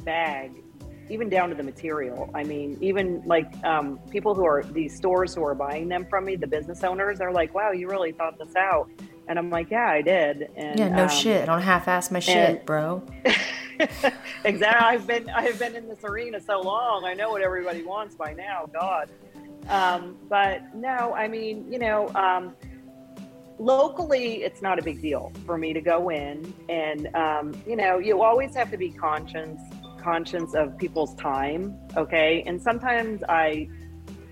[0.04, 0.52] bag,
[1.10, 2.30] even down to the material.
[2.34, 6.24] I mean, even like um, people who are these stores who are buying them from
[6.24, 8.88] me, the business owners, they're like, wow, you really thought this out.
[9.28, 10.50] And I'm like, yeah, I did.
[10.56, 11.42] And yeah, no um, shit.
[11.42, 13.02] I don't half-ass my shit, and- bro.
[14.44, 14.66] exactly.
[14.66, 17.04] I've been I've been in this arena so long.
[17.04, 18.68] I know what everybody wants by now.
[18.72, 19.10] God.
[19.68, 22.54] Um, but no, I mean, you know, um,
[23.58, 27.98] locally, it's not a big deal for me to go in, and um, you know,
[27.98, 29.58] you always have to be conscious
[30.02, 31.76] conscious of people's time.
[31.96, 33.68] Okay, and sometimes I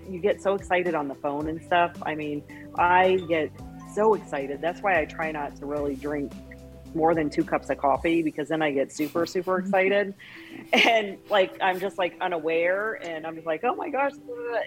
[0.09, 1.91] you get so excited on the phone and stuff.
[2.03, 2.43] I mean,
[2.75, 3.51] I get
[3.93, 4.61] so excited.
[4.61, 6.33] That's why I try not to really drink
[6.95, 9.67] more than two cups of coffee because then I get super, super mm-hmm.
[9.67, 10.13] excited.
[10.71, 14.11] And like, I'm just like unaware and I'm just like, oh my gosh.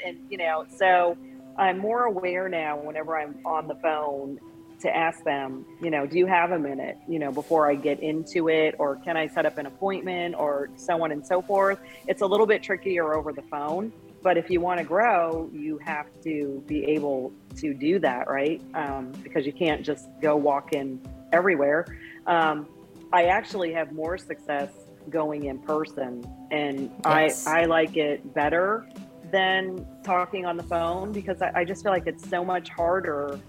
[0.04, 1.16] And, you know, so
[1.56, 4.40] I'm more aware now whenever I'm on the phone
[4.82, 8.00] to ask them, you know, do you have a minute, you know, before I get
[8.00, 11.78] into it or can I set up an appointment or so on and so forth.
[12.06, 13.92] It's a little bit trickier over the phone.
[14.22, 18.62] But if you want to grow, you have to be able to do that, right?
[18.72, 21.00] Um, because you can't just go walk in
[21.32, 21.86] everywhere.
[22.26, 22.68] Um,
[23.12, 24.70] I actually have more success
[25.10, 27.46] going in person, and Yes.
[27.48, 28.86] I I like it better
[29.32, 33.40] than talking on the phone because I, I just feel like it's so much harder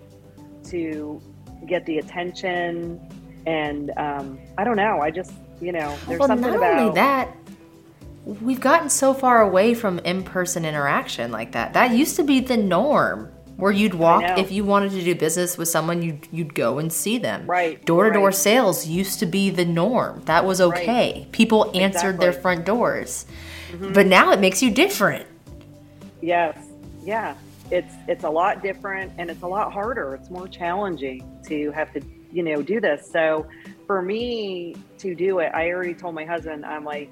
[0.65, 1.21] to
[1.67, 2.99] get the attention,
[3.45, 4.99] and um, I don't know.
[5.01, 7.35] I just you know there's well, something not about only that,
[8.25, 11.73] we've gotten so far away from in-person interaction like that.
[11.73, 15.57] That used to be the norm, where you'd walk if you wanted to do business
[15.57, 17.45] with someone, you'd you'd go and see them.
[17.45, 18.35] Right, Door-to-door right.
[18.35, 20.21] sales used to be the norm.
[20.25, 21.27] That was okay.
[21.31, 22.31] People answered their Exactly.
[22.31, 22.41] Mm-hmm.
[22.41, 23.25] front doors.
[23.93, 25.25] But now it makes you different.
[26.21, 26.57] Yes.
[27.03, 27.35] Yeah.
[27.71, 30.15] It's it's a lot different and it's a lot harder.
[30.15, 32.01] It's more challenging to have to,
[32.31, 33.09] you know, do this.
[33.11, 33.47] So
[33.87, 37.11] for me to do it, I already told my husband, I'm like,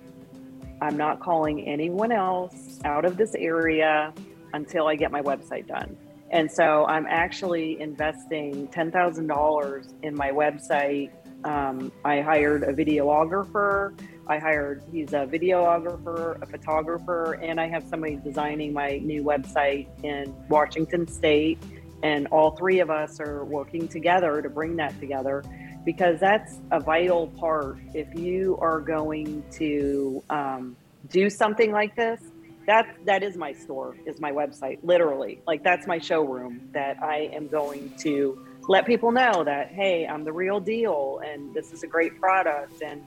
[0.81, 4.13] I'm not calling anyone else out of this area
[4.53, 5.95] until I get my website done.
[6.31, 11.11] And so I'm actually investing $10,000 in my website.
[11.43, 13.97] Um, I hired a videographer.
[14.27, 19.87] I hired, he's a videographer, a photographer, and I have somebody designing my new website
[20.03, 21.57] in Washington State.
[22.03, 25.43] And all three of us are working together to bring that together
[25.85, 27.77] because that's a vital part.
[27.93, 30.75] If you are going to um,
[31.09, 32.21] do something like this,
[32.67, 35.41] that that is my store, is my website, literally.
[35.47, 40.23] Like that's my showroom that I am going to let people know that hey, I'm
[40.23, 43.03] the real deal, and this is a great product, and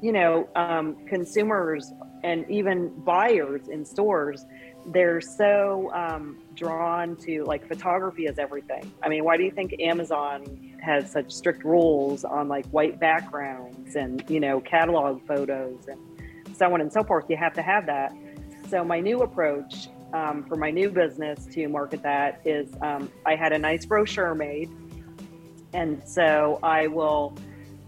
[0.00, 1.92] you know, um, consumers
[2.22, 4.44] and even buyers in stores,
[4.86, 8.92] they're so um, drawn to like photography is everything.
[9.02, 13.96] I mean, why do you think Amazon has such strict rules on like white backgrounds
[13.96, 16.00] and you know catalog photos and
[16.54, 17.24] so on and so forth?
[17.28, 18.12] You have to have that.
[18.68, 23.36] So my new approach um, for my new business to market that is um, I
[23.36, 24.70] had a nice brochure made.
[25.74, 27.36] And so I will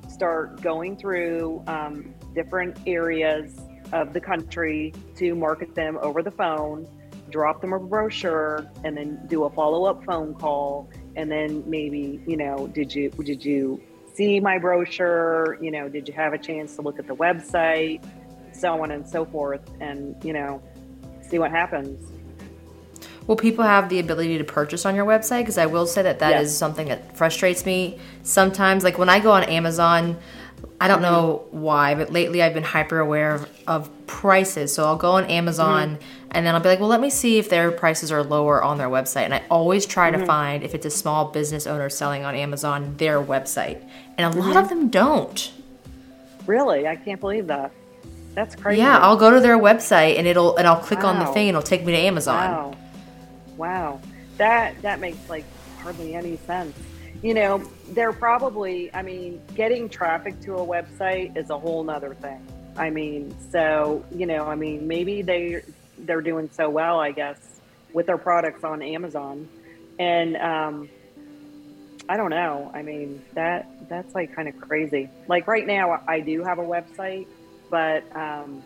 [0.09, 3.61] start going through um, different areas
[3.93, 6.89] of the country to market them over the phone,
[7.31, 10.91] drop them a brochure, and then do a follow up phone call.
[11.15, 13.81] And then maybe, you know, did you did you
[14.13, 15.57] see my brochure?
[15.63, 18.05] You know, did you have a chance to look at the website?
[18.53, 20.63] So on and so forth, and you know,
[21.23, 22.16] see what happens.
[23.27, 25.41] Will people have the ability to purchase on your website?
[25.41, 26.47] Because I will say that that yes.
[26.47, 28.85] is something that frustrates me sometimes.
[28.85, 30.17] Like when I go on Amazon,
[30.81, 31.13] I don't mm-hmm.
[31.13, 34.73] know why, but lately I've been hyper aware of, of prices.
[34.75, 36.29] So I'll go on Amazon mm-hmm.
[36.31, 38.79] and then I'll be like, well, let me see if their prices are lower on
[38.79, 39.25] their website.
[39.25, 40.21] And I always try mm-hmm.
[40.21, 43.83] to find if it's a small business owner selling on Amazon their website.
[44.19, 44.81] And a lot of mm-hmm.
[44.81, 45.53] them don't.
[46.47, 46.87] Really?
[46.87, 47.73] I can't believe that.
[48.35, 48.83] That's crazy.
[48.83, 51.09] Yeah, I'll go to their website and it'll and I'll click wow.
[51.09, 52.53] on the thing and it'll take me to Amazon.
[52.53, 52.75] Wow.
[53.57, 54.01] Wow.
[54.37, 55.45] That that makes like
[55.81, 56.77] hardly any sense.
[57.23, 62.15] You know, they're probably I mean, getting traffic to a website is a whole nother
[62.15, 62.47] thing.
[62.77, 65.63] I mean, so, you know, I mean, maybe they
[65.99, 67.39] they're doing so well, I guess,
[67.95, 69.49] with their products on Amazon.
[69.99, 70.89] And um
[72.09, 72.71] I don't know.
[72.73, 75.09] I mean, that that's like kind of crazy.
[75.27, 77.27] Like right now I do have a website,
[77.71, 78.63] but um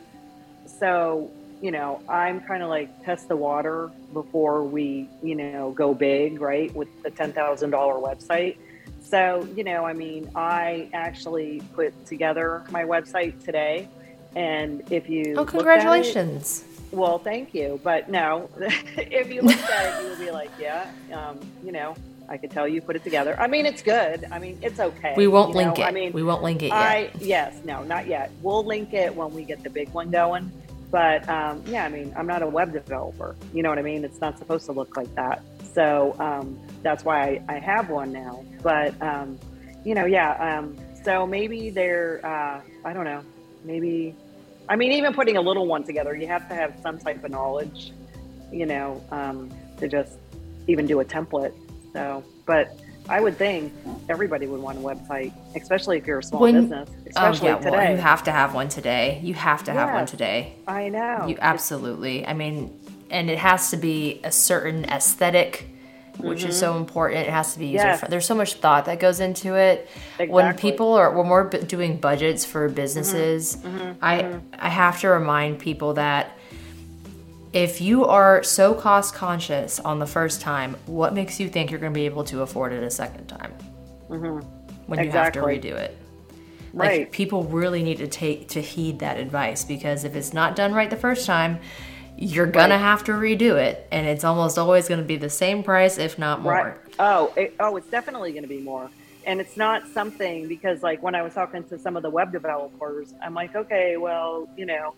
[0.66, 1.30] so
[1.61, 6.40] you know, I'm kind of like test the water before we, you know, go big,
[6.40, 6.74] right?
[6.74, 8.56] With the $10,000 website.
[9.02, 13.88] So, you know, I mean, I actually put together my website today.
[14.36, 15.34] And if you.
[15.36, 16.64] Oh, congratulations.
[16.92, 17.80] It, well, thank you.
[17.82, 18.48] But no,
[18.96, 21.94] if you looked at it, you would be like, yeah, um, you know,
[22.28, 23.34] I could tell you put it together.
[23.40, 24.26] I mean, it's good.
[24.30, 25.14] I mean, it's okay.
[25.16, 25.84] We won't link know?
[25.84, 25.86] it.
[25.86, 26.74] I mean, we won't link it yet.
[26.74, 28.30] I, yes, no, not yet.
[28.40, 30.50] We'll link it when we get the big one going.
[30.91, 33.36] But um, yeah, I mean, I'm not a web developer.
[33.53, 34.05] You know what I mean?
[34.05, 35.43] It's not supposed to look like that.
[35.72, 38.45] So um, that's why I, I, have one now.
[38.62, 39.38] But, um,
[39.84, 40.59] you know, yeah.
[40.59, 43.22] Um, so maybe they're, uh, I don't know,
[43.64, 44.16] maybe,
[44.68, 47.30] I mean, even putting a little one together, you have to have some type of
[47.30, 47.93] knowledge,
[48.53, 50.18] you know, um, to just
[50.66, 51.53] even do a template.
[51.93, 53.72] So, but I would think
[54.09, 56.88] everybody would want a website, especially if you're a small when, business.
[57.07, 57.70] Especially oh yeah, today.
[57.70, 59.20] Well, you have to have one today.
[59.22, 60.55] You have to have one today.
[60.66, 61.26] I know.
[61.26, 62.26] You absolutely.
[62.26, 62.78] I mean,
[63.11, 65.68] and it has to be a certain aesthetic,
[66.18, 66.51] which mm-hmm.
[66.51, 67.26] is so important.
[67.26, 67.84] It has to be user.
[67.84, 68.05] Yes.
[68.09, 69.88] There's so much thought that goes into it.
[70.12, 70.28] Exactly.
[70.28, 73.78] When people are when we're doing budgets for businesses, mm-hmm.
[73.78, 74.05] Mm-hmm.
[74.05, 74.46] I mm-hmm.
[74.53, 76.36] I have to remind people that
[77.53, 81.80] if you are so cost conscious on the first time, what makes you think you're
[81.80, 83.53] going to be able to afford it a second time
[84.09, 84.46] mm-hmm.
[84.86, 85.96] when you have to redo it?
[86.72, 87.01] Right.
[87.01, 90.72] Like people really need to take to heed that advice because if it's not done
[90.72, 91.59] right the first time,
[92.16, 92.80] you're gonna right.
[92.80, 96.18] have to redo it, and it's almost always going to be the same price, if
[96.18, 96.53] not more.
[96.53, 96.76] Right.
[96.98, 98.90] Oh, it, oh, it's definitely going to be more.
[99.26, 102.30] And it's not something because, like, when I was talking to some of the web
[102.32, 104.94] developers, I'm like, okay, well, you know,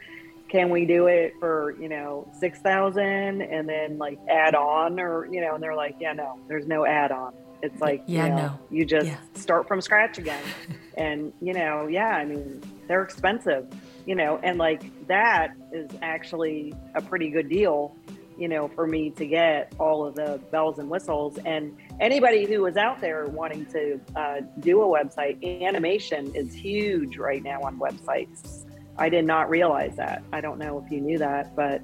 [0.52, 5.26] can we do it for you know six thousand and then like add on or
[5.32, 7.32] you know and they're like yeah no there's no add on
[7.62, 9.16] it's like yeah you know, no you just yeah.
[9.34, 10.42] start from scratch again.
[10.94, 13.66] And you know yeah i mean they're expensive
[14.04, 17.96] you know and like that is actually a pretty good deal
[18.36, 21.38] you know for me to get all of the bells and whistles.
[21.46, 27.16] And anybody who is out there wanting to uh, do a website animation is huge
[27.16, 28.66] right now on websites
[28.98, 30.22] I did not realize that.
[30.32, 31.80] I don't know if you knew that, but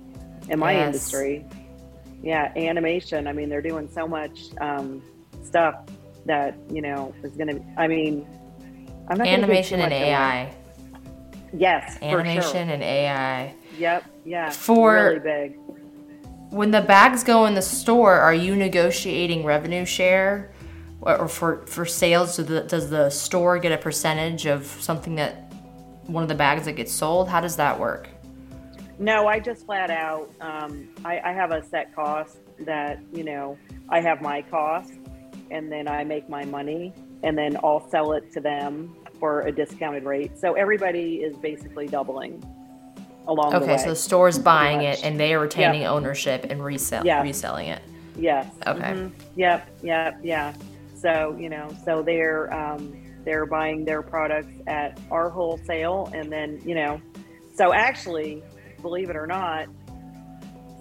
[0.49, 0.87] in my yes.
[0.87, 1.45] industry,
[2.23, 3.27] yeah, animation.
[3.27, 5.03] I mean, they're doing so much um,
[5.43, 5.85] stuff
[6.27, 7.63] that you know is going to.
[7.77, 8.27] I mean,
[9.09, 10.55] I'm not animation and AI.
[11.53, 12.75] Yes, animation sure.
[12.75, 13.55] and AI.
[13.79, 14.05] Yep.
[14.25, 14.51] Yeah.
[14.51, 15.59] For really big.
[16.51, 20.53] When the bags go in the store, are you negotiating revenue share,
[21.01, 22.35] or for for sales?
[22.35, 25.48] So the, does the store get a percentage of something that
[26.09, 27.29] one of the bags that gets sold?
[27.29, 28.09] How does that work?
[28.99, 30.31] No, I just flat out.
[30.41, 33.57] Um, I, I have a set cost that you know
[33.89, 34.95] I have my cost,
[35.51, 36.93] and then I make my money,
[37.23, 40.39] and then I'll sell it to them for a discounted rate.
[40.39, 42.43] So everybody is basically doubling
[43.27, 43.79] along okay, the way.
[43.79, 45.91] so the store's buying it and they are retaining yep.
[45.91, 47.23] ownership and resell yeah.
[47.23, 47.83] reselling it.
[48.17, 48.47] Yes.
[48.67, 48.81] Okay.
[48.81, 49.39] Mm-hmm.
[49.39, 49.71] Yep.
[49.83, 50.21] Yep.
[50.23, 50.55] Yeah.
[50.95, 52.97] So you know, so they're um,
[53.29, 56.99] they're buying their products at our wholesale and then you know
[57.55, 58.43] so actually
[58.81, 59.67] believe it or not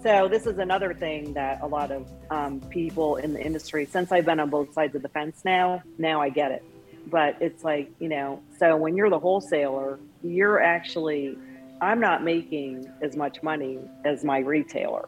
[0.02, 4.10] so this is another thing that a lot of um, people in the industry since
[4.10, 6.64] i've been on both sides of the fence now now i get it
[7.08, 11.36] but it's like you know so when you're the wholesaler you're actually
[11.82, 15.06] i'm not making as much money as my retailer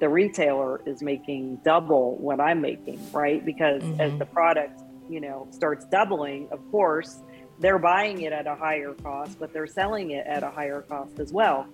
[0.00, 3.44] the retailer is making double what I'm making, right?
[3.44, 4.00] Because mm-hmm.
[4.00, 4.80] as the product,
[5.10, 7.18] you know, starts doubling, of course,
[7.58, 11.18] they're buying it at a higher cost, but they're selling it at a higher cost
[11.18, 11.66] as well.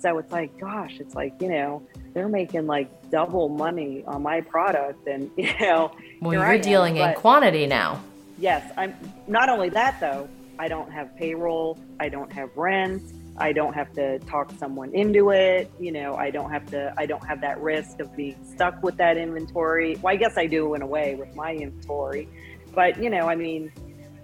[0.00, 4.40] So it's like, gosh, it's like, you know, they're making like double money on my
[4.40, 5.06] product.
[5.06, 8.02] And, you know, well, you're dealing in quantity now.
[8.38, 8.72] Yes.
[8.76, 8.94] I'm
[9.26, 10.28] not only that, though,
[10.58, 13.02] I don't have payroll, I don't have rent,
[13.36, 15.70] I don't have to talk someone into it.
[15.78, 18.96] You know, I don't have to, I don't have that risk of being stuck with
[18.96, 19.96] that inventory.
[19.96, 22.28] Well, I guess I do in a way with my inventory.
[22.74, 23.72] But, you know, I mean,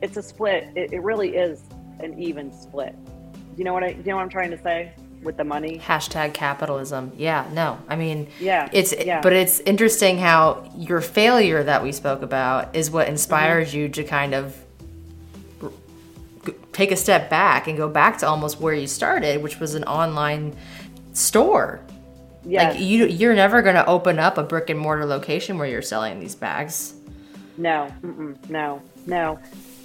[0.02, 0.68] it's a split.
[0.74, 1.62] It, it really is
[2.00, 2.94] an even split.
[3.56, 4.92] You know what I, you know what I'm trying to say?
[5.24, 5.78] with the money.
[5.78, 7.12] Hashtag capitalism.
[7.16, 7.78] Yeah, no.
[7.88, 9.20] I mean, yeah, it's yeah.
[9.20, 13.78] but it's interesting how your failure that we spoke about is what inspires mm-hmm.
[13.78, 14.56] you to kind of
[16.72, 19.84] take a step back and go back to almost where you started, which was an
[19.84, 20.54] online
[21.12, 21.80] store.
[22.44, 22.68] Yeah.
[22.68, 25.82] Like you you're never going to open up a brick and mortar location where you're
[25.82, 26.94] selling these bags.
[27.56, 27.92] No.
[28.48, 28.82] no.
[29.06, 29.38] No.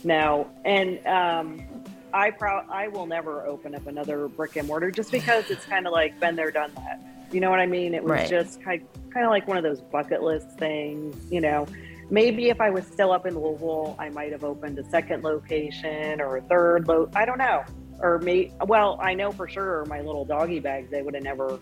[0.03, 0.49] No.
[0.65, 1.61] And um
[2.13, 5.85] I pro- I will never open up another brick and mortar just because it's kind
[5.85, 7.01] of like been there, done that.
[7.31, 7.93] You know what I mean?
[7.93, 8.29] It was right.
[8.29, 8.81] just kind
[9.13, 11.15] kind of like one of those bucket list things.
[11.31, 11.67] You know,
[12.09, 16.19] maybe if I was still up in Louisville, I might have opened a second location
[16.21, 16.87] or a third.
[16.87, 17.63] Lo- I don't know.
[17.99, 18.53] Or me.
[18.65, 20.89] well, I know for sure my little doggy bags.
[20.89, 21.59] They would have never.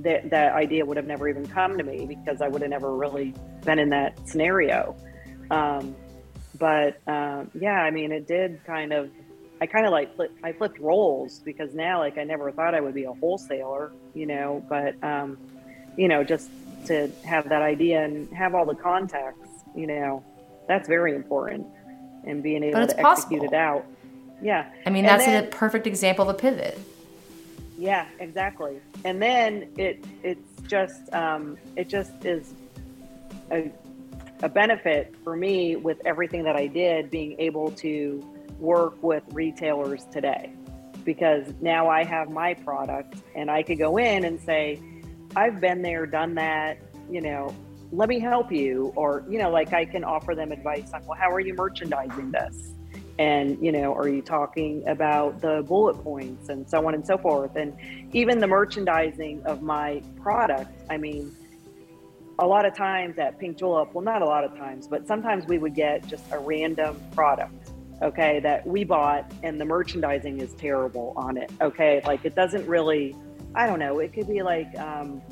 [0.00, 2.94] That that idea would have never even come to me because I would have never
[2.94, 3.32] really
[3.64, 4.96] been in that scenario.
[5.50, 5.94] Um,
[6.58, 9.10] but um, yeah, I mean, it did kind of
[9.60, 12.80] I kind of like flip, I flipped roles because now like I never thought I
[12.80, 15.38] would be a wholesaler, you know, but um,
[15.96, 16.50] you know, just
[16.86, 20.22] to have that idea and have all the contacts, you know,
[20.68, 21.66] that's very important
[22.24, 23.86] and being able to execute it out.
[24.42, 24.70] Yeah.
[24.84, 26.78] I mean, and that's then, a perfect example of a pivot.
[27.78, 28.80] Yeah, exactly.
[29.04, 32.52] And then it it's just um, it just is
[33.50, 33.70] a,
[34.42, 38.24] a benefit for me with everything that I did, being able to
[38.58, 40.52] work with retailers today
[41.06, 44.82] because now I have my product and I could go in and say,
[45.34, 46.78] I've been there, done that,
[47.10, 47.54] you know,
[47.92, 48.92] let me help you.
[48.96, 52.32] Or, you know, like I can offer them advice on, well, how are you merchandising
[52.32, 52.72] this?
[53.18, 57.16] And, you know, are you talking about the bullet points and so on and so
[57.16, 57.56] forth?
[57.56, 57.74] And
[58.12, 61.34] even the merchandising of my product, I mean,
[62.38, 65.46] a lot of times at Pink Julep, well, not a lot of times, but sometimes
[65.46, 67.72] we would get just a random product
[68.02, 71.50] okay, that we bought and the merchandising is terrible on it.
[71.60, 72.02] Okay.
[72.04, 73.16] Like it doesn't really,
[73.54, 75.22] I don't know, it could be like, um,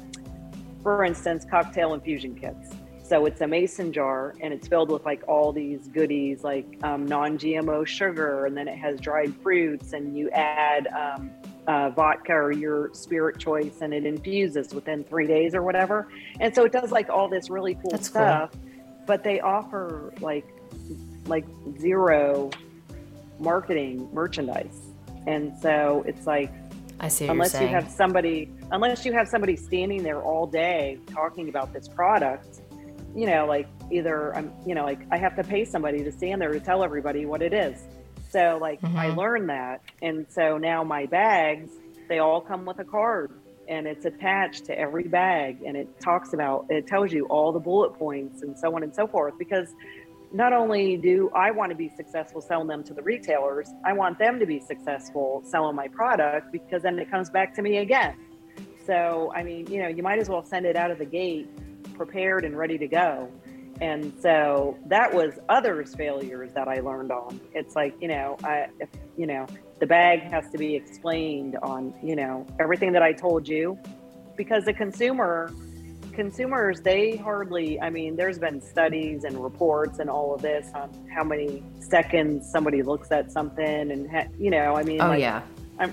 [0.83, 2.71] for instance, cocktail infusion kits.
[3.03, 7.05] So it's a mason jar and it's filled with like all these goodies like um,
[7.05, 11.31] non GMO sugar, and then it has dried fruits, and you add um,
[11.67, 16.09] uh, vodka or your spirit choice, and it infuses within three days or whatever.
[16.41, 18.61] And so it does like all this really cool That's stuff, cool.
[19.07, 20.47] but they offer like
[21.27, 21.47] like
[21.79, 22.51] zero
[23.39, 24.81] marketing merchandise.
[25.27, 26.53] And so it's like
[27.01, 31.49] I see unless you have somebody unless you have somebody standing there all day talking
[31.49, 32.61] about this product,
[33.15, 36.41] you know, like either I'm you know, like I have to pay somebody to stand
[36.41, 37.85] there to tell everybody what it is.
[38.35, 38.97] So like mm-hmm.
[38.97, 41.70] I learned that and so now my bags,
[42.09, 43.30] they all come with a card
[43.68, 47.61] and it's attached to every bag and it talks about it tells you all the
[47.61, 49.68] bullet points and so on and so forth because
[50.32, 54.18] not only do I want to be successful selling them to the retailers, I want
[54.18, 58.16] them to be successful selling my product because then it comes back to me again.
[58.85, 61.49] So, I mean, you know, you might as well send it out of the gate
[61.95, 63.30] prepared and ready to go.
[63.85, 67.38] And so that was others' failures that I learned on.
[67.53, 68.88] It's like, you know, I, if,
[69.18, 69.46] you know,
[69.79, 73.79] the bag has to be explained on, you know, everything that I told you
[74.37, 75.53] because the consumer
[76.13, 80.88] consumers they hardly i mean there's been studies and reports and all of this on
[81.13, 85.18] how many seconds somebody looks at something and ha- you know i mean oh like,
[85.18, 85.42] yeah
[85.80, 85.92] i'm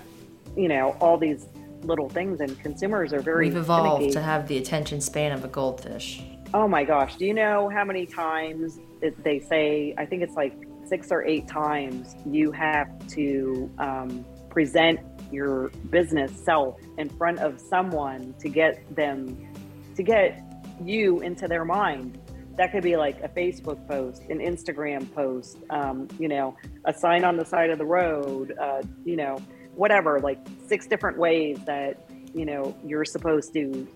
[0.56, 1.48] you know all these
[1.82, 4.14] little things and consumers are very we've evolved finicky.
[4.14, 6.22] to have the attention span of a goldfish
[6.54, 10.36] oh my gosh do you know how many times it, they say i think it's
[10.36, 10.54] like
[10.86, 15.00] six or eight times you have to um, present
[15.32, 19.48] your business self in front of someone to get them
[19.96, 20.44] to get
[20.84, 22.20] you into their mind.
[22.58, 26.56] That could be like a Facebook post, an Instagram post, um, you know,
[26.86, 29.38] a sign on the side of the road, uh, you know,
[29.76, 33.88] whatever, like six different ways that, you know, you're supposed to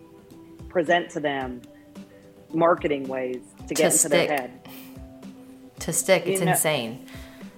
[0.70, 1.62] present to them
[2.54, 4.12] marketing ways to get to into stick.
[4.12, 4.70] their head.
[5.80, 7.06] To stick, it's know, insane.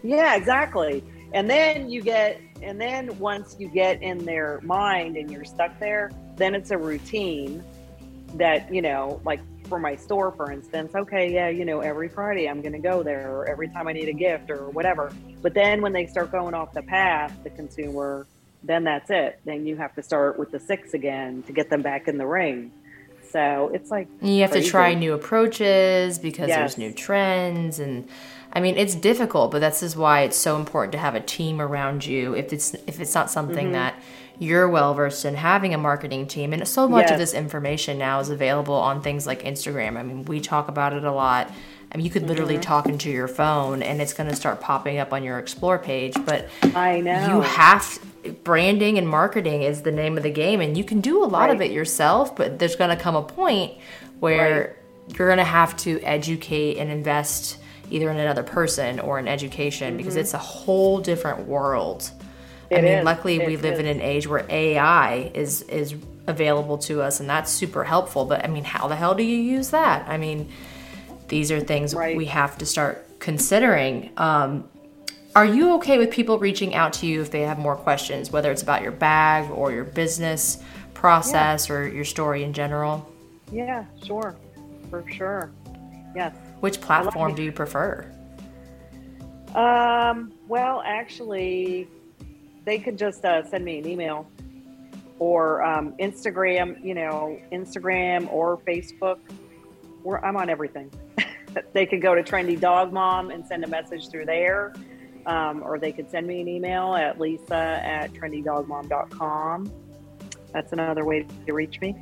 [0.04, 1.04] Yeah, exactly.
[1.34, 5.78] And then you get, and then once you get in their mind and you're stuck
[5.80, 7.64] there, then it's a routine
[8.36, 12.48] that you know like for my store for instance okay yeah you know every friday
[12.48, 15.12] i'm going to go there or every time i need a gift or whatever
[15.42, 18.28] but then when they start going off the path the consumer
[18.64, 21.82] then that's it then you have to start with the six again to get them
[21.82, 22.72] back in the ring
[23.32, 24.66] so it's like you have crazy.
[24.66, 26.58] to try new approaches because yes.
[26.58, 28.08] there's new trends and
[28.54, 31.62] I mean, it's difficult, but this is why it's so important to have a team
[31.62, 32.34] around you.
[32.34, 33.74] If it's if it's not something mm-hmm.
[33.74, 34.02] that
[34.40, 37.12] you're well versed in, having a marketing team, and so much yes.
[37.12, 39.98] of this information now is available on things like Instagram.
[39.98, 41.52] I mean, we talk about it a lot.
[41.92, 42.62] I mean, you could literally mm-hmm.
[42.62, 46.16] talk into your phone, and it's going to start popping up on your explore page.
[46.26, 48.00] But I know you have
[48.32, 51.48] branding and marketing is the name of the game, and you can do a lot
[51.48, 51.56] right.
[51.56, 52.36] of it yourself.
[52.36, 53.74] But there's going to come a point
[54.20, 54.76] where
[55.08, 55.18] right.
[55.18, 57.58] you're going to have to educate and invest
[57.90, 59.98] either in another person or in education mm-hmm.
[59.98, 62.12] because it's a whole different world.
[62.70, 63.06] It I mean, is.
[63.06, 63.80] luckily it we live is.
[63.80, 65.96] in an age where AI is is
[66.28, 69.38] available to us and that's super helpful, but I mean, how the hell do you
[69.38, 70.08] use that?
[70.10, 70.50] I mean,
[71.30, 72.18] these are things right.
[72.18, 74.12] we have to start considering.
[74.18, 74.70] Um,
[75.38, 78.52] are you okay with people reaching out to you if they have more questions, whether
[78.52, 80.64] it's about your bag or your business
[80.96, 81.76] process yeah.
[81.76, 83.08] or your story in general?
[83.52, 84.36] Yeah, sure.
[84.90, 85.52] For sure.
[86.16, 86.36] Yes.
[86.62, 88.12] Which platform do you prefer?
[89.54, 91.88] Um, well, actually,
[92.66, 94.28] they could just uh, send me an email
[95.20, 99.20] or um, Instagram, you know, Instagram or Facebook.
[100.02, 100.92] Where I'm on everything.
[101.74, 104.74] they could go to Trendy Dog Mom and send a message through there.
[105.28, 109.72] Um, or they could send me an email at lisa at trendydogmom.com.
[110.54, 111.96] That's another way to reach me.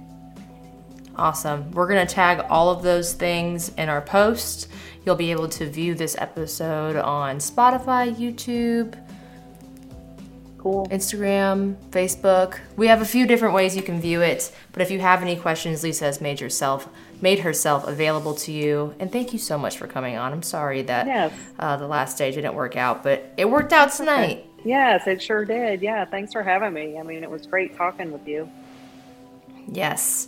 [1.17, 1.71] Awesome.
[1.71, 4.67] We're going to tag all of those things in our post.
[5.05, 8.97] You'll be able to view this episode on Spotify, YouTube,
[10.57, 10.87] cool.
[10.87, 12.59] Instagram, Facebook.
[12.75, 15.35] We have a few different ways you can view it, but if you have any
[15.35, 16.89] questions, Lisa has made herself
[17.21, 18.93] made herself available to you.
[18.99, 20.31] And thank you so much for coming on.
[20.31, 21.33] I'm sorry that yes.
[21.59, 24.45] uh, the last day didn't work out, but it worked out tonight.
[24.63, 25.81] Yes, it sure did.
[25.81, 26.97] Yeah, thanks for having me.
[26.97, 28.49] I mean, it was great talking with you.
[29.67, 30.27] Yes.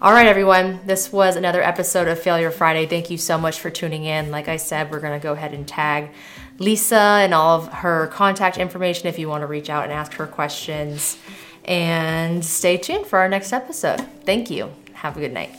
[0.00, 0.80] All right, everyone.
[0.86, 2.86] This was another episode of Failure Friday.
[2.86, 4.30] Thank you so much for tuning in.
[4.30, 6.10] Like I said, we're going to go ahead and tag
[6.58, 10.12] Lisa and all of her contact information if you want to reach out and ask
[10.14, 11.18] her questions.
[11.64, 14.00] And stay tuned for our next episode.
[14.24, 14.70] Thank you.
[14.94, 15.50] Have a good night.